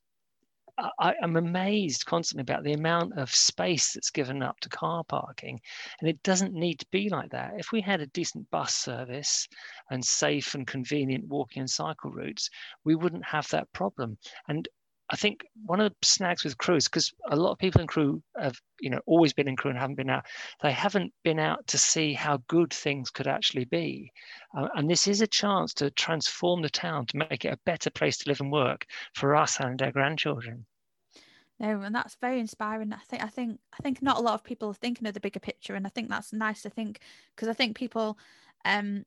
[0.99, 5.61] I, am amazed constantly about the amount of space that's given up to car parking.
[6.01, 7.53] And it doesn't need to be like that.
[7.59, 9.49] If we had a decent bus service
[9.91, 12.49] and safe and convenient walking and cycle routes,
[12.85, 14.19] we wouldn't have that problem.
[14.49, 14.69] And
[15.11, 17.87] I think one of the snags with Crewe is because a lot of people in
[17.87, 20.27] Crewe have, you know, always been in Crewe and haven't been out.
[20.63, 24.13] They haven't been out to see how good things could actually be,
[24.57, 27.91] uh, and this is a chance to transform the town to make it a better
[27.91, 30.67] place to live and work for us and our grandchildren.
[31.61, 32.93] No, and that's very inspiring.
[32.93, 35.21] I think I think I think not a lot of people are thinking of the
[35.21, 37.01] bigger picture, and I think that's nice to think
[37.35, 38.19] because I think people,
[38.65, 39.05] um,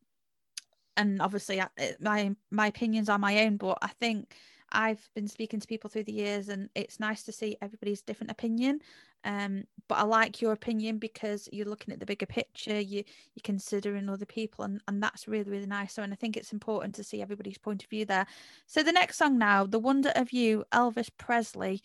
[0.98, 1.62] and obviously
[2.00, 4.36] my my opinions are my own, but I think
[4.72, 8.32] I've been speaking to people through the years, and it's nice to see everybody's different
[8.32, 8.80] opinion.
[9.24, 12.80] Um, but I like your opinion because you're looking at the bigger picture.
[12.80, 13.04] You
[13.36, 15.94] you're considering other people, and and that's really really nice.
[15.94, 18.26] So, and I think it's important to see everybody's point of view there.
[18.66, 21.82] So the next song now, "The Wonder of You," Elvis Presley.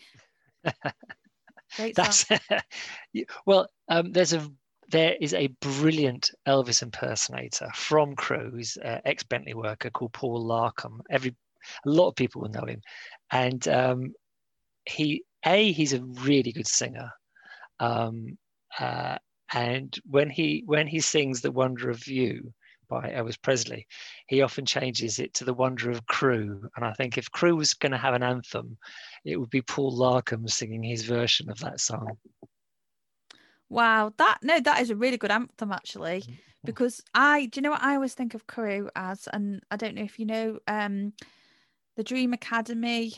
[1.76, 2.26] Great That's
[3.46, 3.68] well.
[3.88, 4.48] Um, there's a
[4.88, 11.00] there is a brilliant Elvis impersonator from Crewe's uh, ex Bentley worker called Paul Larkham.
[11.10, 11.34] Every
[11.84, 12.80] a lot of people will know him,
[13.30, 14.14] and um,
[14.84, 17.10] he a he's a really good singer,
[17.80, 18.38] um,
[18.78, 19.16] uh,
[19.52, 22.52] and when he when he sings "The Wonder of You,"
[22.88, 23.86] by Elvis Presley,
[24.26, 26.68] he often changes it to the wonder of Crewe.
[26.76, 28.76] And I think if Crewe was going to have an anthem,
[29.24, 32.18] it would be Paul Larkham singing his version of that song.
[33.68, 36.20] Wow, that no, that is a really good anthem actually.
[36.22, 36.32] Mm-hmm.
[36.64, 39.94] Because I do you know what I always think of Crewe as, and I don't
[39.94, 41.12] know if you know um
[41.96, 43.14] the Dream Academy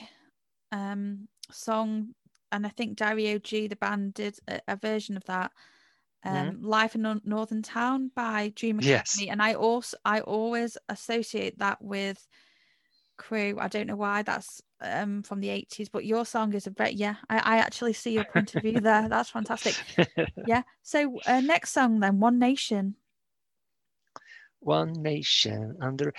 [0.73, 2.15] um song,
[2.53, 5.53] and I think Dario G, the band, did a, a version of that.
[6.25, 6.37] Mm-hmm.
[6.37, 6.67] um mm-hmm.
[6.67, 9.27] Life in Northern Town by Dream Academy, yes.
[9.29, 12.27] and I also I always associate that with
[13.17, 13.59] Crewe.
[13.61, 16.95] I don't know why that's um from the 80s, but your song is a bit
[16.95, 17.17] yeah.
[17.29, 19.09] I, I actually see your point of view there.
[19.09, 19.77] That's fantastic.
[20.47, 20.63] yeah.
[20.83, 22.95] So uh, next song then, One Nation.
[24.61, 26.13] One Nation under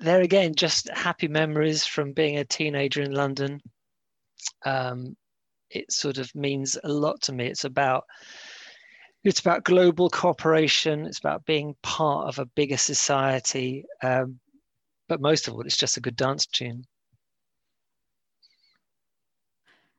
[0.00, 3.60] there again, just happy memories from being a teenager in London.
[4.64, 5.16] Um,
[5.70, 7.46] it sort of means a lot to me.
[7.46, 8.04] It's about
[9.22, 11.06] it's about global cooperation.
[11.06, 13.84] It's about being part of a bigger society.
[14.02, 14.40] Um,
[15.08, 16.84] but most of all, it's just a good dance tune.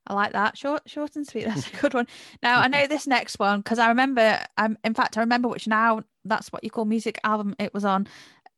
[0.07, 0.57] I like that.
[0.57, 1.45] Short, short and sweet.
[1.47, 2.07] That's a good one.
[2.41, 4.39] Now I know this next one because I remember.
[4.57, 7.85] Um, in fact, I remember which now that's what you call music album it was
[7.85, 8.07] on.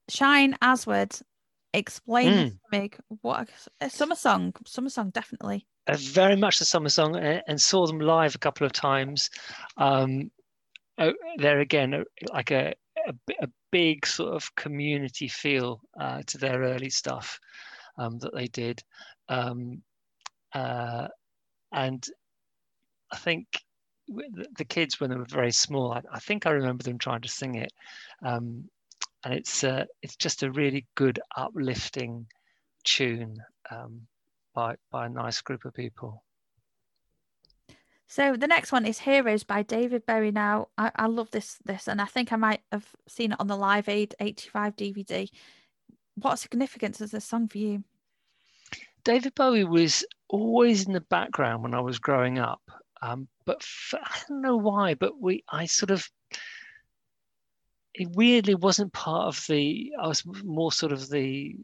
[0.09, 1.19] Shine Aswad.
[1.73, 2.49] Explain mm.
[2.51, 3.49] to me what
[3.81, 4.53] a summer song.
[4.65, 5.65] Summer song, definitely.
[5.87, 9.29] Uh, very much the summer song, and, and saw them live a couple of times.
[9.77, 10.29] Um,
[10.99, 12.73] oh, there again, like a,
[13.07, 17.39] a, a, big sort of community feel uh, to their early stuff
[17.97, 18.79] um, that they did.
[19.27, 19.81] Um,
[20.53, 21.07] uh,
[21.71, 22.05] and
[23.11, 23.47] I think
[24.07, 27.29] the kids, when they were very small, I, I think I remember them trying to
[27.29, 27.73] sing it.
[28.23, 28.69] Um,
[29.23, 32.25] and it's uh, it's just a really good uplifting
[32.83, 33.37] tune
[33.71, 34.01] um,
[34.53, 36.23] by by a nice group of people.
[38.07, 40.31] So the next one is Heroes by David Bowie.
[40.31, 43.47] Now I, I love this this and I think I might have seen it on
[43.47, 45.29] the Live Aid 85 DVD.
[46.15, 47.83] What significance is this song for you?
[49.03, 52.61] David Bowie was always in the background when I was growing up.
[53.01, 56.07] Um, but for, I don't know why, but we I sort of
[57.93, 61.55] it weirdly wasn't part of the I was more sort of the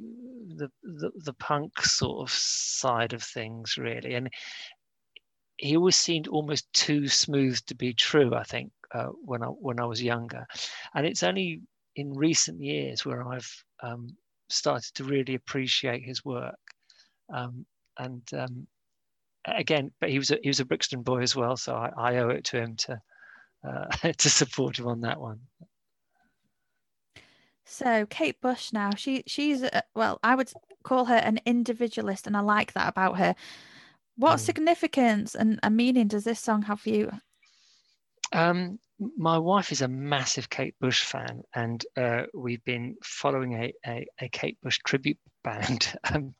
[0.55, 4.29] the, the the punk sort of side of things really and
[5.59, 8.33] he always seemed almost too smooth to be true.
[8.33, 10.47] I think uh, when I when I was younger,
[10.95, 11.61] and it's only
[11.95, 14.15] in recent years where I've um,
[14.49, 16.55] started to really appreciate his work.
[17.33, 17.65] Um,
[17.97, 18.67] and um,
[19.45, 22.17] again, but he was a, he was a Brixton boy as well, so I, I
[22.17, 23.01] owe it to him to
[23.67, 23.85] uh,
[24.17, 25.41] to support him on that one.
[27.69, 30.51] So Kate Bush now she she's a, well I would
[30.83, 33.35] call her an individualist and I like that about her.
[34.15, 34.39] What mm.
[34.39, 37.11] significance and, and meaning does this song have for you?
[38.33, 38.79] Um,
[39.17, 44.05] my wife is a massive Kate Bush fan, and uh, we've been following a, a,
[44.19, 46.35] a, Kate Bush tribute band um,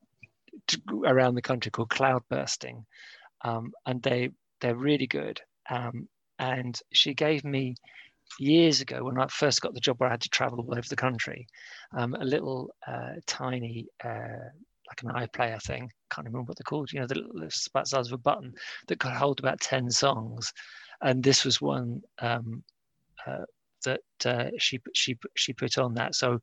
[1.06, 2.84] around the country called Cloudbusting,
[3.44, 5.40] um, and they they're really good.
[5.70, 7.76] Um, and she gave me
[8.40, 10.88] years ago when I first got the job where I had to travel all over
[10.88, 11.48] the country,
[11.96, 14.50] um, a little uh, tiny uh,
[14.88, 15.92] like an iPlayer thing.
[16.12, 16.92] Can't remember what they're called.
[16.92, 18.54] You know, the little about size of a button
[18.88, 20.52] that could hold about ten songs
[21.02, 22.64] and this was one um,
[23.26, 23.46] uh,
[23.86, 26.16] that uh, she she she put on that.
[26.16, 26.40] So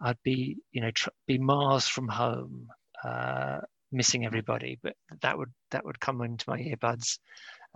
[0.00, 2.68] I'd be you know tr- be miles from home,
[3.04, 3.60] uh,
[3.92, 7.18] missing everybody, but that would that would come into my earbuds.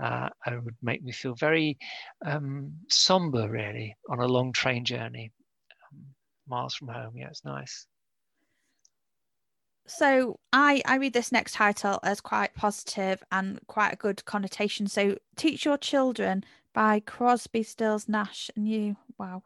[0.00, 1.78] Uh, and would make me feel very
[2.24, 5.30] um, somber, really, on a long train journey,
[5.92, 6.04] um,
[6.48, 7.12] miles from home.
[7.16, 7.86] Yeah, it's nice.
[9.86, 14.86] So I I read this next title as quite positive and quite a good connotation.
[14.86, 18.96] So teach your children by Crosby, Stills, Nash, and Young.
[19.18, 19.42] Wow.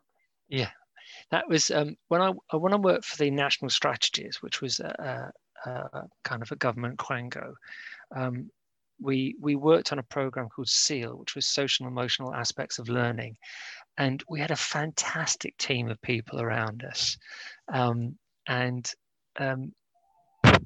[0.48, 0.70] Yeah,
[1.30, 5.32] that was um, when I when I worked for the National Strategies, which was a,
[5.66, 7.54] a, a kind of a government quango.
[8.14, 8.50] Um,
[9.04, 12.88] we we worked on a program called SEAL, which was social and emotional aspects of
[12.88, 13.36] learning,
[13.98, 17.18] and we had a fantastic team of people around us,
[17.72, 18.16] um,
[18.48, 18.90] and
[19.38, 19.72] um,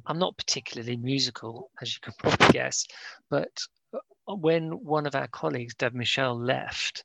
[0.06, 2.86] I'm not particularly musical, as you can probably guess,
[3.28, 3.50] but
[3.92, 7.04] uh, when one of our colleagues, Deb Michelle, left,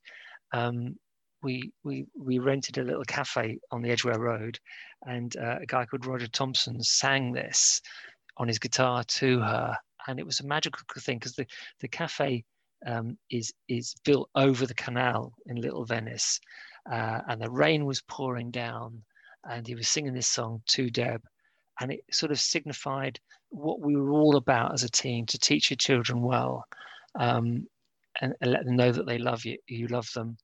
[0.54, 0.96] um,
[1.42, 4.60] we, we, we rented a little cafe on the Edgware Road,
[5.06, 7.82] and uh, a guy called Roger Thompson sang this
[8.38, 9.78] on his guitar to her.
[10.08, 11.46] And it was a magical thing because the,
[11.80, 12.44] the cafe
[12.86, 16.40] um, is, is built over the canal in Little Venice,
[16.92, 19.04] uh, and the rain was pouring down.
[19.50, 21.22] And he was singing this song to Deb,
[21.80, 25.70] and it sort of signified what we were all about as a team to teach
[25.70, 26.66] your children well
[27.16, 27.68] um,
[28.22, 30.38] and, and, let them know that they love you, you love them.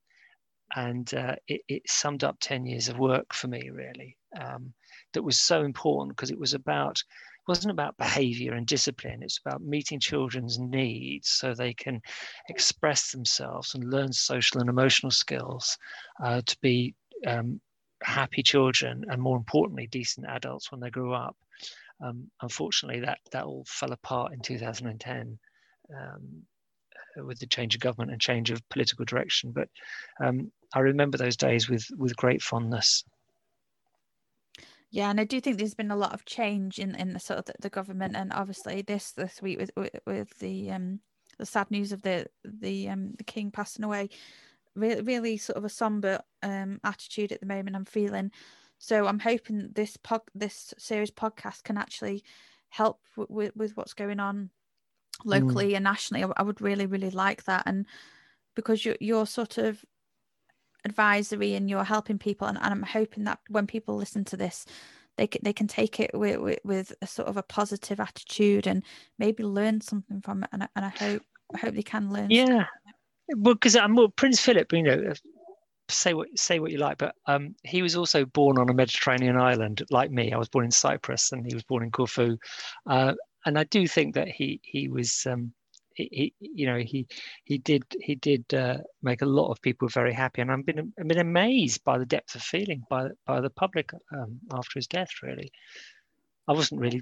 [0.76, 4.74] And uh, it, it, summed up 10 years of work for me, really, um,
[5.14, 7.02] that was so important because it was about,
[7.50, 12.00] wasn't about behavior and discipline, it's about meeting children's needs so they can
[12.48, 15.76] express themselves and learn social and emotional skills
[16.24, 16.94] uh, to be
[17.26, 17.60] um,
[18.04, 21.36] happy children and more importantly decent adults when they grew up.
[22.06, 25.38] Um, unfortunately that that all fell apart in 2010
[25.98, 29.52] um, with the change of government and change of political direction.
[29.52, 29.70] But
[30.24, 33.04] um, i remember those days with with great fondness
[34.92, 37.40] yeah and i do think there's been a lot of change in in the sort
[37.40, 41.00] of the, the government and obviously this this week with with, with the um
[41.38, 44.10] the sad news of the the um the king passing away
[44.76, 47.76] really, really sort of a somber um, attitude at the moment.
[47.76, 48.32] I'm feeling
[48.78, 49.08] so.
[49.08, 52.24] I'm hoping this pod, this series podcast can actually
[52.70, 54.50] help w- with with what's going on
[55.26, 55.76] locally mm.
[55.76, 56.24] and nationally.
[56.24, 57.86] I, I, would really, really like that, and
[58.56, 59.84] because you're you're sort of
[60.86, 64.66] advisory and you're helping people, and, and I'm hoping that when people listen to this.
[65.18, 68.66] They can, they can take it with, with, with a sort of a positive attitude
[68.66, 68.84] and
[69.18, 71.24] maybe learn something from it and, and I hope
[71.54, 72.64] I hope they can learn yeah
[73.38, 75.14] well, because I'm well, Prince Philip, you know,
[75.90, 79.38] say what say what you like, but um, he was also born on a Mediterranean
[79.38, 80.32] island, like me.
[80.32, 82.38] I was born in Cyprus, and he was born in Corfu,
[82.88, 83.14] uh,
[83.46, 85.26] and I do think that he he was.
[85.30, 85.54] Um,
[86.12, 87.08] he, you know, he
[87.44, 90.94] he did he did uh, make a lot of people very happy, and I've been
[91.00, 94.88] I've been amazed by the depth of feeling by by the public um, after his
[94.88, 95.10] death.
[95.22, 95.52] Really,
[96.48, 97.02] I wasn't really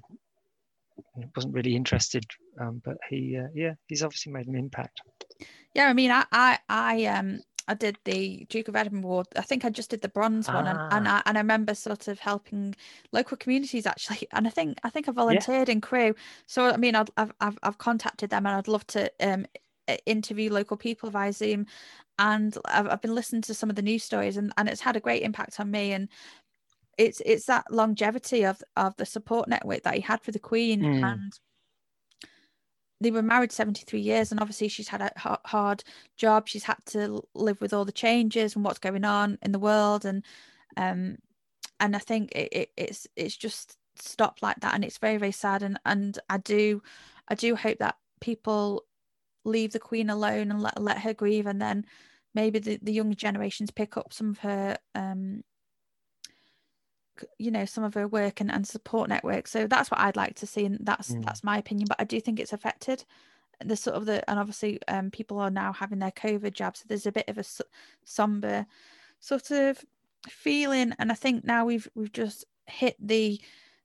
[1.35, 2.25] wasn't really interested,
[2.59, 5.01] um, but he uh, yeah he's obviously made an impact.
[5.73, 9.27] Yeah, I mean, I, I, I, um, I did the Duke of Edinburgh Award.
[9.35, 10.55] I think I just did the bronze ah.
[10.55, 11.21] one, and, and ah.
[11.25, 12.75] I and I remember sort of helping
[13.11, 14.27] local communities actually.
[14.33, 15.73] And I think I think I volunteered yeah.
[15.73, 16.15] in Crewe.
[16.45, 19.45] So I mean, I've I've I've contacted them, and I'd love to um
[20.05, 21.65] interview local people via Zoom.
[22.19, 24.95] And I've, I've been listening to some of the news stories, and, and it's had
[24.95, 25.93] a great impact on me.
[25.93, 26.09] And
[26.97, 30.81] it's it's that longevity of of the support network that he had for the Queen,
[30.81, 31.03] mm.
[31.03, 31.39] and
[32.99, 35.83] they were married 73 years and obviously she's had a hard
[36.17, 36.47] job.
[36.47, 40.05] She's had to live with all the changes and what's going on in the world
[40.05, 40.23] and
[40.77, 41.17] um
[41.79, 45.31] and i think it, it, it's it's just stopped like that and it's very very
[45.31, 46.81] sad and and i do
[47.29, 48.83] i do hope that people
[49.43, 51.85] leave the queen alone and let, let her grieve and then
[52.35, 55.41] maybe the, the young generations pick up some of her um
[57.37, 60.35] you know some of her work and, and support network so that's what i'd like
[60.35, 61.23] to see and that's mm.
[61.25, 63.03] that's my opinion but i do think it's affected
[63.63, 66.85] the sort of the and obviously um people are now having their covid jabs so
[66.87, 67.43] there's a bit of a
[68.03, 68.65] somber
[69.19, 69.83] sort of
[70.27, 73.39] feeling and i think now we've we've just hit the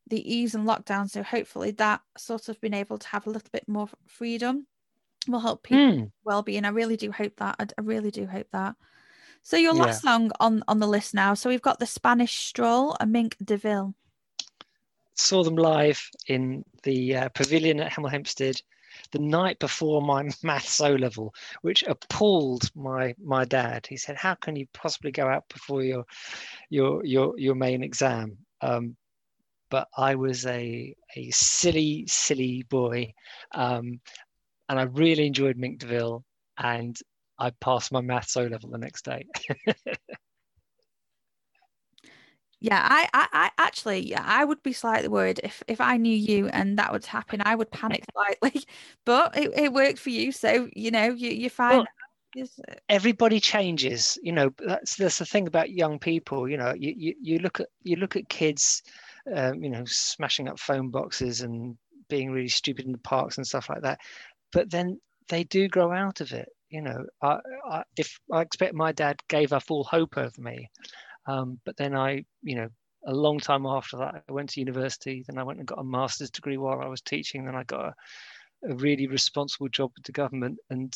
[0.09, 3.49] the ease and lockdown so hopefully that sort of been able to have a little
[3.53, 4.66] bit more freedom
[5.28, 6.11] will help people mm.
[6.24, 8.74] well-being i really do hope that I, I really do hope that
[9.43, 9.82] so your yeah.
[9.82, 11.34] last song on on the list now.
[11.34, 13.95] So we've got the Spanish Stroll and Mink DeVille.
[15.14, 18.61] Saw them live in the uh, pavilion at Hemel Hempstead
[19.11, 23.86] the night before my maths O level, which appalled my my dad.
[23.86, 26.05] He said, "How can you possibly go out before your
[26.70, 28.97] your your your main exam?" Um,
[29.70, 33.14] but I was a a silly silly boy,
[33.53, 34.01] um,
[34.68, 36.24] and I really enjoyed Mink DeVille,
[36.59, 36.97] and
[37.43, 39.26] I passed my maths O level the next day.
[42.61, 46.16] yeah, I, I, I actually, yeah, I would be slightly worried if if I knew
[46.16, 47.43] you and that would happen.
[47.45, 48.62] I would panic slightly,
[49.05, 51.84] but it, it worked for you, so you know you you're fine.
[52.34, 52.47] Well,
[52.88, 54.53] everybody changes, you know.
[54.64, 56.49] That's that's the thing about young people.
[56.49, 58.84] You know, you you, you look at you look at kids,
[59.34, 61.76] um, you know, smashing up phone boxes and
[62.09, 63.99] being really stupid in the parks and stuff like that.
[64.53, 68.75] But then they do grow out of it you know, I, I, if I expect
[68.75, 70.70] my dad gave up all hope of me,
[71.27, 72.68] um, but then I, you know,
[73.07, 75.23] a long time after that, I went to university.
[75.27, 77.45] Then I went and got a master's degree while I was teaching.
[77.45, 77.95] Then I got a,
[78.70, 80.95] a really responsible job with the government, and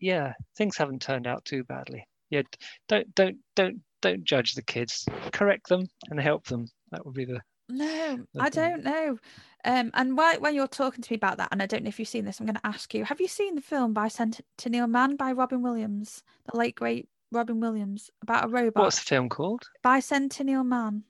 [0.00, 2.06] yeah, things haven't turned out too badly.
[2.30, 2.42] Yeah,
[2.88, 5.06] don't don't don't don't judge the kids.
[5.32, 6.66] Correct them and help them.
[6.92, 9.18] That would be the no, I don't know.
[9.64, 11.98] Um, and while, when you're talking to me about that, and I don't know if
[11.98, 15.16] you've seen this, I'm going to ask you: Have you seen the film Bicentennial Man
[15.16, 18.82] by Robin Williams, the late great Robin Williams, about a robot?
[18.82, 19.68] What's the film called?
[19.82, 21.04] By Bicentennial Man.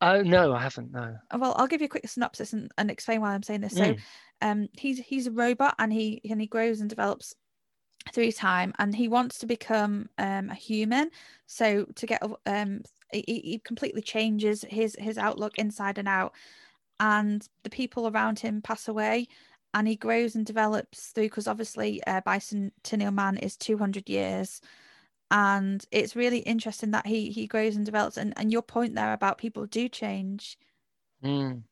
[0.00, 0.92] Oh no, I haven't.
[0.92, 1.16] No.
[1.30, 3.74] Uh, well, I'll give you a quick synopsis and, and explain why I'm saying this.
[3.74, 3.98] So, mm.
[4.40, 7.34] um, he's he's a robot, and he and he grows and develops
[8.12, 11.10] through time, and he wants to become um a human.
[11.46, 12.82] So to get um,
[13.12, 16.34] he, he completely changes his his outlook inside and out
[17.00, 19.28] and the people around him pass away
[19.74, 24.60] and he grows and develops through because obviously uh, bicentennial man is 200 years
[25.30, 29.12] and it's really interesting that he he grows and develops and, and your point there
[29.12, 30.58] about people do change
[31.22, 31.62] mm.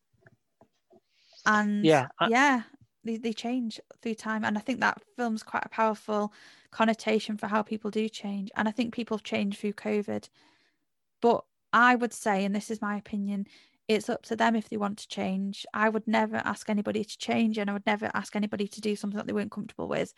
[1.47, 2.29] and yeah I...
[2.29, 2.63] yeah
[3.07, 6.33] they, they change through time and i think that film's quite a powerful
[6.71, 10.29] connotation for how people do change and i think people change through covid
[11.23, 13.47] but i would say and this is my opinion
[13.89, 15.65] it's up to them if they want to change.
[15.73, 18.97] I would never ask anybody to change and I would never ask anybody to do
[18.97, 20.13] something that they weren't comfortable with.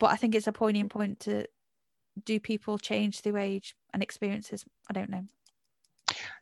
[0.00, 1.46] But I think it's a poignant point to
[2.24, 4.64] do people change through age and experiences?
[4.88, 5.24] I don't know.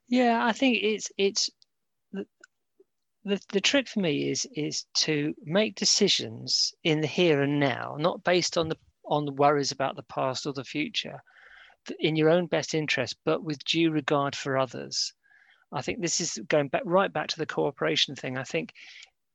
[0.09, 1.51] Yeah, I think it's it's
[3.25, 7.97] the, the trick for me is is to make decisions in the here and now,
[7.99, 11.21] not based on the on the worries about the past or the future,
[11.99, 15.13] in your own best interest, but with due regard for others.
[15.73, 18.37] I think this is going back right back to the cooperation thing.
[18.37, 18.73] I think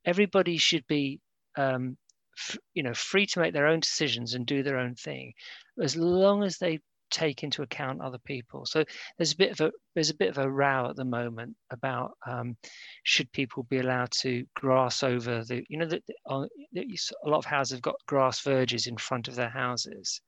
[0.06, 1.20] everybody should be,
[1.58, 1.98] um,
[2.38, 5.34] f- you know, free to make their own decisions and do their own thing,
[5.82, 6.80] as long as they
[7.12, 8.66] take into account other people.
[8.66, 8.84] So
[9.18, 12.12] there's a bit of a there's a bit of a row at the moment about
[12.26, 12.58] um,
[13.04, 16.46] should people be allowed to grass over the you know that uh,
[16.76, 20.22] a lot of houses have got grass verges in front of their houses.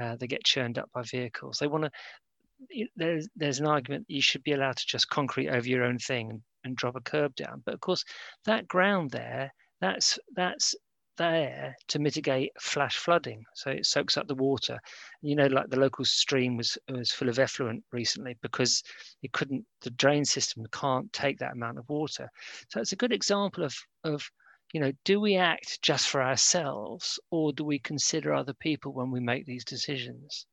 [0.00, 1.58] Uh, they get churned up by vehicles.
[1.58, 1.90] They want to
[2.96, 6.30] there's there's an argument you should be allowed to just concrete over your own thing
[6.30, 7.62] and, and drop a curb down.
[7.64, 8.04] But of course,
[8.44, 10.74] that ground there, that's that's
[11.20, 14.78] there to mitigate flash flooding, so it soaks up the water.
[15.20, 18.82] You know, like the local stream was was full of effluent recently because
[19.22, 19.66] it couldn't.
[19.82, 22.30] The drain system can't take that amount of water.
[22.70, 24.30] So it's a good example of of
[24.72, 29.10] you know, do we act just for ourselves or do we consider other people when
[29.10, 30.46] we make these decisions?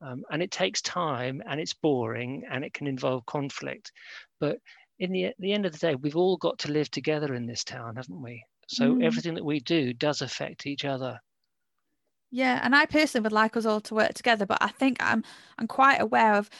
[0.00, 3.90] Um, and it takes time and it's boring and it can involve conflict.
[4.38, 4.58] But
[4.98, 7.64] in the, the end of the day, we've all got to live together in this
[7.64, 8.44] town, haven't we?
[8.68, 9.04] So mm.
[9.04, 11.18] everything that we do does affect each other.
[12.30, 15.24] Yeah, and I personally would like us all to work together, but I think I'm
[15.58, 16.50] I'm quite aware of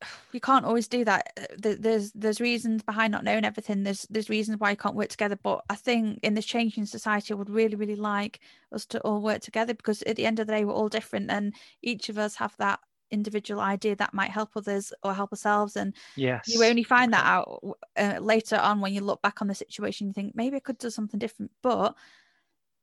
[0.32, 4.28] you can't always do that uh, there's there's reasons behind not knowing everything there's there's
[4.30, 7.50] reasons why you can't work together but i think in this changing society i would
[7.50, 8.40] really really like
[8.72, 11.30] us to all work together because at the end of the day we're all different
[11.30, 12.80] and each of us have that
[13.14, 16.44] individual idea that might help others or help ourselves and yes.
[16.46, 17.60] you only find that out
[17.96, 20.78] uh, later on when you look back on the situation you think maybe i could
[20.78, 21.50] do something different.
[21.62, 21.94] But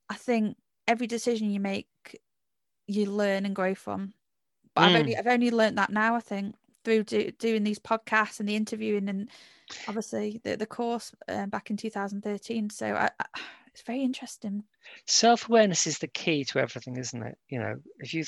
[0.09, 0.57] i think
[0.87, 1.87] every decision you make
[2.87, 4.13] you learn and grow from.
[4.75, 4.85] But mm.
[4.85, 8.49] i've only i've only learned that now i think through do, doing these podcasts and
[8.49, 9.29] the interviewing and
[9.87, 13.41] obviously the, the course uh, back in 2013 so I, I,
[13.73, 14.63] it's very interesting.
[15.07, 17.37] Self-awareness is the key to everything isn't it?
[17.49, 18.23] You know if you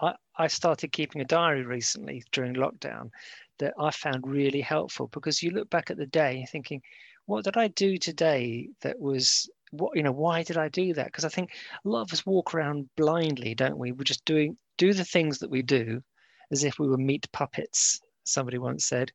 [0.00, 3.10] I, I started keeping a diary recently during lockdown
[3.58, 6.80] that i found really helpful because you look back at the day thinking
[7.26, 11.06] what did i do today that was what you know why did i do that?
[11.06, 11.50] Because i think
[11.84, 13.92] a lot of us walk around blindly don't we?
[13.92, 16.02] We're just doing do the things that we do
[16.50, 19.12] as if we were meat puppets somebody once said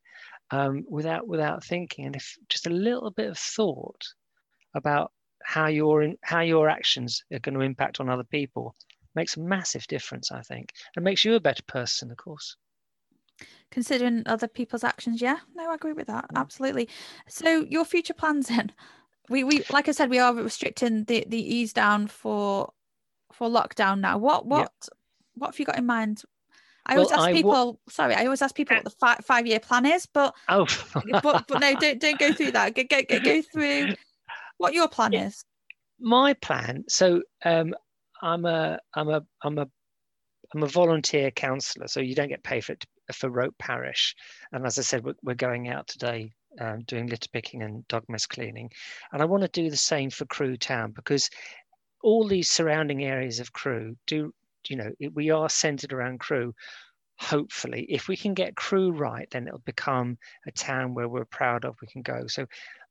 [0.50, 2.06] um, without without thinking.
[2.06, 4.04] And if just a little bit of thought
[4.74, 5.12] about
[5.44, 8.74] how your how your actions are going to impact on other people
[9.14, 12.56] makes a massive difference i think and makes you a better person of course
[13.70, 16.40] considering other people's actions yeah no i agree with that yeah.
[16.40, 16.88] absolutely
[17.28, 18.72] so your future plans then
[19.28, 22.72] we we like I said, we are restricting the the ease down for
[23.32, 24.18] for lockdown now.
[24.18, 24.72] What what
[25.34, 26.22] what have you got in mind?
[26.86, 27.50] I always ask I people.
[27.52, 30.66] W- sorry, I always ask people what the fi- five year plan is, but oh,
[31.22, 32.74] but but no, don't don't go through that.
[32.74, 33.94] Go go, go through
[34.58, 35.26] what your plan yeah.
[35.26, 35.44] is.
[36.00, 36.84] My plan.
[36.88, 37.74] So um,
[38.22, 39.68] I'm a I'm a I'm a
[40.54, 44.14] I'm a volunteer councillor, so you don't get paid for it for Rope Parish.
[44.52, 48.04] And as I said, we're, we're going out today um, doing litter picking and dog
[48.08, 48.70] mess cleaning.
[49.12, 51.28] And I want to do the same for Crewe Town because
[52.02, 54.32] all these surrounding areas of Crewe do,
[54.68, 56.54] you know, we are centered around Crewe.
[57.18, 61.64] Hopefully, if we can get Crewe right, then it'll become a town where we're proud
[61.64, 61.76] of.
[61.80, 62.26] We can go.
[62.26, 62.46] So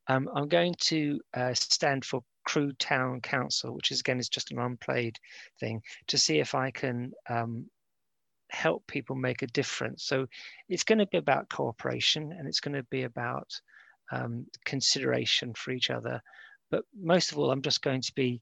[0.08, 4.52] um, I'm going to uh, stand for Crewe Town Council, which is again is just
[4.52, 5.18] an unplayed
[5.60, 7.70] thing, to see if I can um,
[8.50, 10.04] help people make a difference.
[10.04, 10.28] So
[10.70, 13.50] it's going to be about cooperation and it's going to be about
[14.12, 16.22] um, consideration for each other.
[16.70, 18.42] But most of all, I'm just going to be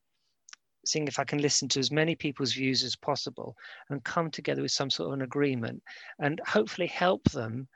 [0.85, 3.55] seeing if I can listen to as many people's views as possible
[3.89, 5.81] and come together with some sort of an agreement
[6.19, 7.67] and hopefully help them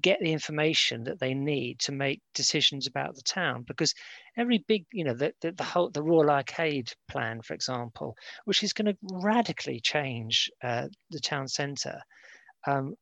[0.00, 3.94] get the information that they need to make decisions about the town because
[4.36, 8.16] every big you know the, the, the whole the royal arcade plan for example
[8.46, 12.00] which is going to radically change uh, the town centre
[12.66, 12.94] um,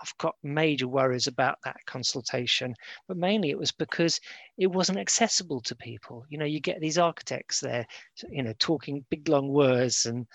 [0.00, 2.74] I've got major worries about that consultation,
[3.06, 4.20] but mainly it was because
[4.58, 6.24] it wasn't accessible to people.
[6.28, 7.86] You know, you get these architects there,
[8.28, 10.26] you know, talking big long words and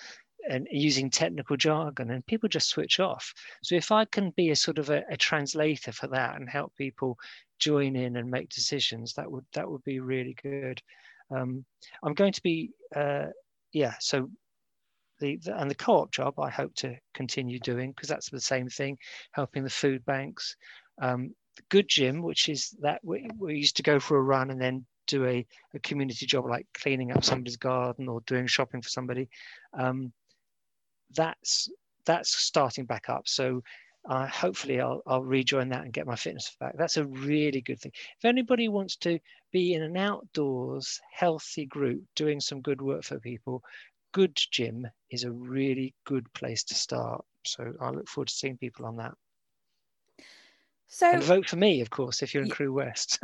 [0.48, 3.34] and using technical jargon and people just switch off.
[3.64, 6.76] So if i can be a sort of a, a, translator for that and help
[6.76, 7.18] people
[7.60, 10.82] join in and make decisions that would that would be really good.
[11.32, 11.66] Um,
[12.04, 13.28] i'm going to be uh,
[13.72, 14.30] yeah so
[15.20, 18.70] the, the, and the co-op job i hope to continue doing because that's the same
[18.70, 18.98] thing
[19.32, 20.56] helping the food banks.
[21.02, 21.36] Um,
[21.70, 25.26] GoodGym which is that we, we used to go for a run and then do
[25.26, 29.28] a, a community job like cleaning up somebody's garden or doing shopping for somebody.
[29.74, 30.14] Um,
[31.16, 31.70] that's
[32.06, 33.28] that's starting back up.
[33.28, 33.62] So
[34.08, 36.76] uh, hopefully I'll, I'll rejoin that and get my fitness back.
[36.78, 37.92] That's a really good thing.
[38.18, 39.20] If anybody wants to
[39.52, 43.64] be in an outdoors healthy group doing some good work for people,
[44.14, 47.24] good gym is a really good place to start.
[47.46, 49.14] So I look forward to seeing people on that.
[50.88, 53.20] So and vote for me, of course, if you're in Crewe West.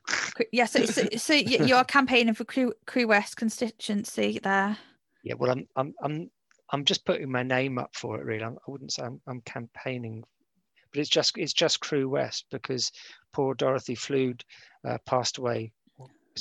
[0.52, 4.78] yeah, so, so, so you're campaigning for Crew, Crewe West constituency there.
[5.24, 6.30] Yeah, well, I'm I'm I'm
[6.70, 8.24] I'm just putting my name up for it.
[8.24, 10.24] Really, I'm, I would not say I'm, I'm, campaigning,
[10.92, 12.92] but it's just it's just Crewe West because
[13.32, 14.44] poor Dorothy Flude
[14.86, 15.72] uh, passed away.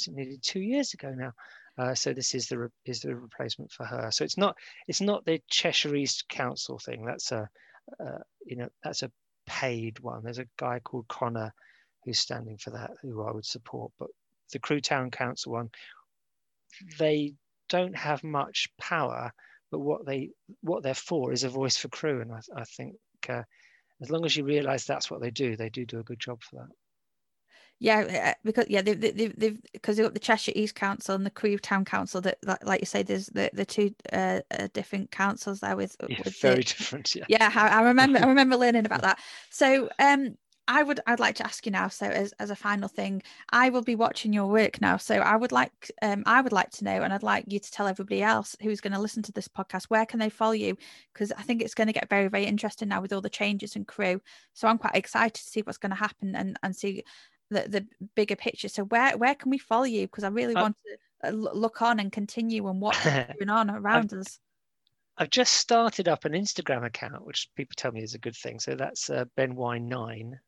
[0.08, 1.34] Nearly two years ago now?
[1.78, 4.10] Uh, so this is the re- is the replacement for her.
[4.12, 4.56] So it's not
[4.88, 7.06] it's not the Cheshire East Council thing.
[7.06, 7.50] That's a
[8.00, 9.12] uh, you know that's a
[9.46, 10.24] paid one.
[10.24, 11.54] There's a guy called Connor
[12.04, 13.92] who's standing for that, who I would support.
[14.00, 14.10] But
[14.52, 15.70] the Crewe Town Council one,
[17.00, 17.34] they
[17.70, 19.32] don't have much power
[19.72, 22.96] but what they what they're for is a voice for Crewe, and I, I think
[23.30, 23.44] uh,
[24.02, 26.42] as long as you realise that's what they do, they do do a good job
[26.44, 26.70] for that.
[27.80, 31.26] Yeah, uh, because yeah, they've they've, they've because they've got the Cheshire East Council and
[31.26, 32.22] the Crewe Town Council.
[32.22, 36.18] That, like you say, there's the the two uh, uh different councils there with, yeah,
[36.26, 37.14] with very the, different.
[37.14, 37.52] Yeah, yeah.
[37.54, 39.20] I, I remember I remember learning about that.
[39.52, 40.38] So um,
[40.68, 41.88] I would I'd like to ask you now.
[41.88, 44.98] So as, as a final thing, I will be watching your work now.
[44.98, 47.72] So I would like um I would like to know, and I'd like you to
[47.72, 50.78] tell everybody else who's going to listen to this podcast where can they follow you?
[51.14, 53.76] Because I think it's going to get very very interesting now with all the changes
[53.76, 54.22] and Crewe
[54.54, 57.04] So I'm quite excited to see what's going to happen and and see
[57.50, 58.70] the the bigger picture.
[58.70, 60.08] So where where can we follow you?
[60.08, 63.70] Because I really uh, want to uh, look on and continue and what's going on
[63.70, 64.40] around us.
[65.18, 68.60] I've just started up an Instagram account, which people tell me is a good thing.
[68.60, 70.40] So that's uh, Ben Wye Nine.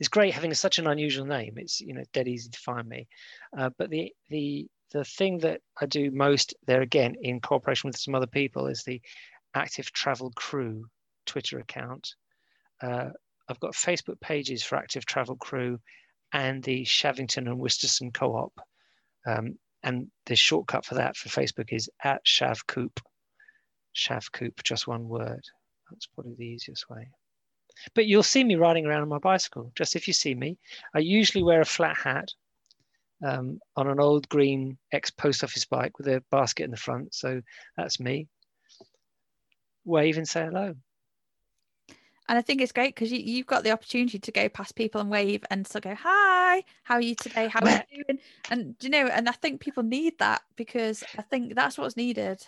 [0.00, 1.54] It's great having such an unusual name.
[1.56, 3.08] It's you know dead easy to find me.
[3.56, 7.98] Uh, but the the the thing that I do most there again in cooperation with
[7.98, 9.02] some other people is the
[9.54, 10.86] Active Travel Crewe
[11.26, 12.14] Twitter account.
[12.80, 13.10] Uh,
[13.48, 15.78] I've got Facebook pages for Active Travel Crewe
[16.32, 18.52] and the Shavington and Wistaston Co-op.
[19.26, 22.98] Um, and the shortcut for that for Facebook is at Shavcoop.
[23.96, 25.42] Shavcoop, just one word.
[25.90, 27.08] That's probably the easiest way.
[27.94, 30.58] But you'll see me riding around on my bicycle, just if you see me.
[30.94, 32.28] I usually wear a flat hat
[33.24, 37.14] um, on an old green ex post office bike with a basket in the front.
[37.14, 37.40] So
[37.76, 38.28] that's me.
[39.84, 40.74] Wave and say hello.
[42.28, 45.00] And I think it's great because you, have got the opportunity to go past people
[45.00, 47.46] and wave and so go, Hi, how are you today?
[47.46, 48.18] How are you doing?
[48.50, 52.44] And you know, and I think people need that because I think that's what's needed.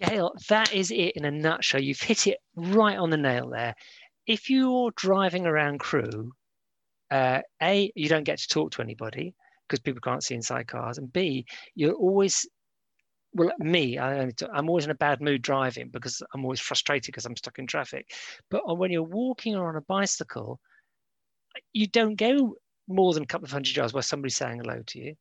[0.00, 1.82] Gail, that is it in a nutshell.
[1.82, 3.74] You've hit it right on the nail there.
[4.26, 6.32] If you're driving around Crewe,
[7.10, 9.34] uh, A, you don't get to talk to anybody
[9.66, 10.98] because people can't see inside cars.
[10.98, 12.46] And B, you're always
[13.34, 17.26] well, me, I, am always in a bad mood driving because I'm always frustrated because
[17.26, 18.10] I'm stuck in traffic.
[18.50, 20.60] But when you're walking or on a bicycle,
[21.72, 22.56] you don't go
[22.88, 25.14] more than a couple of hundred yards where somebody's saying hello to you.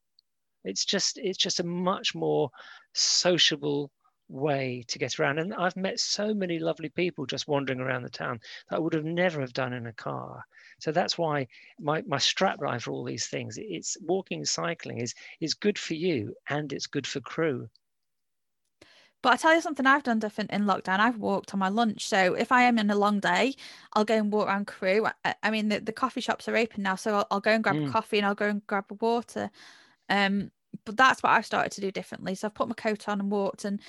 [0.63, 2.49] It's just it's just a much more
[2.93, 3.91] sociable
[4.30, 5.39] way to get around.
[5.39, 8.93] And I've met so many lovely people just wandering around the town that I would
[8.93, 10.43] have never have done in a car.
[10.80, 11.47] So that's why
[11.80, 15.93] my, my strap line for all these things, it's walking cycling is is good for
[15.93, 17.69] you and it's good for Crewe.
[19.23, 20.99] But I tell you something I've done different in lockdown.
[20.99, 22.07] I've walked on my lunch.
[22.07, 23.55] So if I am in a long day,
[23.93, 25.07] I'll go and walk around Crewe.
[25.25, 27.63] I, I mean, the, the coffee shops are open now, so I'll, I'll go and
[27.63, 27.89] grab mm.
[27.89, 29.49] a coffee and I'll go and grab a water.
[30.07, 30.51] Um,
[30.86, 32.36] but that's what I've started to do differently.
[32.36, 33.82] So I've put my coat on and walked, and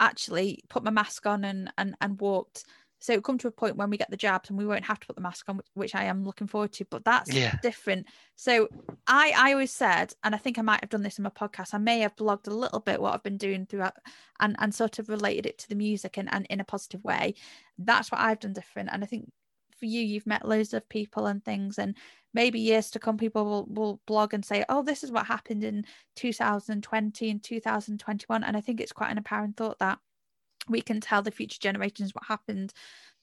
[0.00, 2.64] actually put my mask on and and and walked
[2.98, 4.98] so it'll come to a point when we get the jabs and we won't have
[5.00, 6.86] to put the mask on, which I am looking forward to.
[6.86, 7.56] But that's yeah.
[7.62, 8.06] different.
[8.36, 8.68] So
[9.06, 11.74] I I always said, and I think I might have done this in my podcast.
[11.74, 13.94] I may have blogged a little bit what I've been doing throughout,
[14.40, 17.34] and and sort of related it to the music and and in a positive way.
[17.78, 18.88] That's what I've done different.
[18.92, 19.30] And I think
[19.78, 21.96] for you, you've met loads of people and things, and
[22.36, 25.64] maybe years to come, people will will blog and say, "Oh, this is what happened
[25.64, 25.84] in
[26.14, 29.98] 2020 and 2021." And I think it's quite an apparent thought that
[30.68, 32.72] we can tell the future generations what happened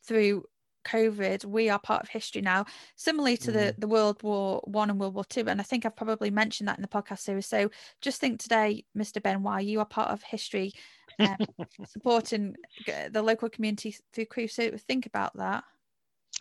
[0.05, 0.43] through
[0.84, 3.53] COVID, we are part of history now, similarly to mm.
[3.53, 5.45] the, the World War One and World War Two.
[5.47, 7.45] And I think I've probably mentioned that in the podcast series.
[7.45, 7.70] So
[8.01, 9.22] just think today, Mr.
[9.22, 10.74] Ben Wye you are part of history,
[11.20, 11.38] um,
[11.86, 12.55] supporting
[13.11, 14.47] the local community through Crewe.
[14.47, 15.64] So think about that.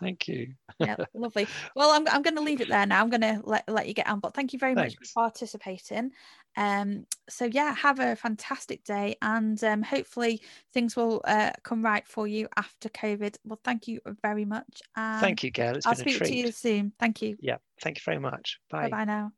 [0.03, 0.53] Thank you.
[0.79, 1.47] yeah, lovely.
[1.75, 3.01] Well, I'm, I'm going to leave it there now.
[3.01, 4.95] I'm going to let, let you get on, but thank you very Thanks.
[4.99, 6.11] much for participating.
[6.55, 10.41] Um, so yeah, have a fantastic day, and um, hopefully
[10.73, 13.37] things will uh, come right for you after COVID.
[13.43, 14.81] Well, thank you very much.
[14.95, 15.75] thank you, Gail.
[15.75, 16.93] It's I'll speak to you soon.
[16.99, 17.37] Thank you.
[17.39, 18.59] Yeah, thank you very much.
[18.69, 18.89] Bye.
[18.89, 19.31] Bye now.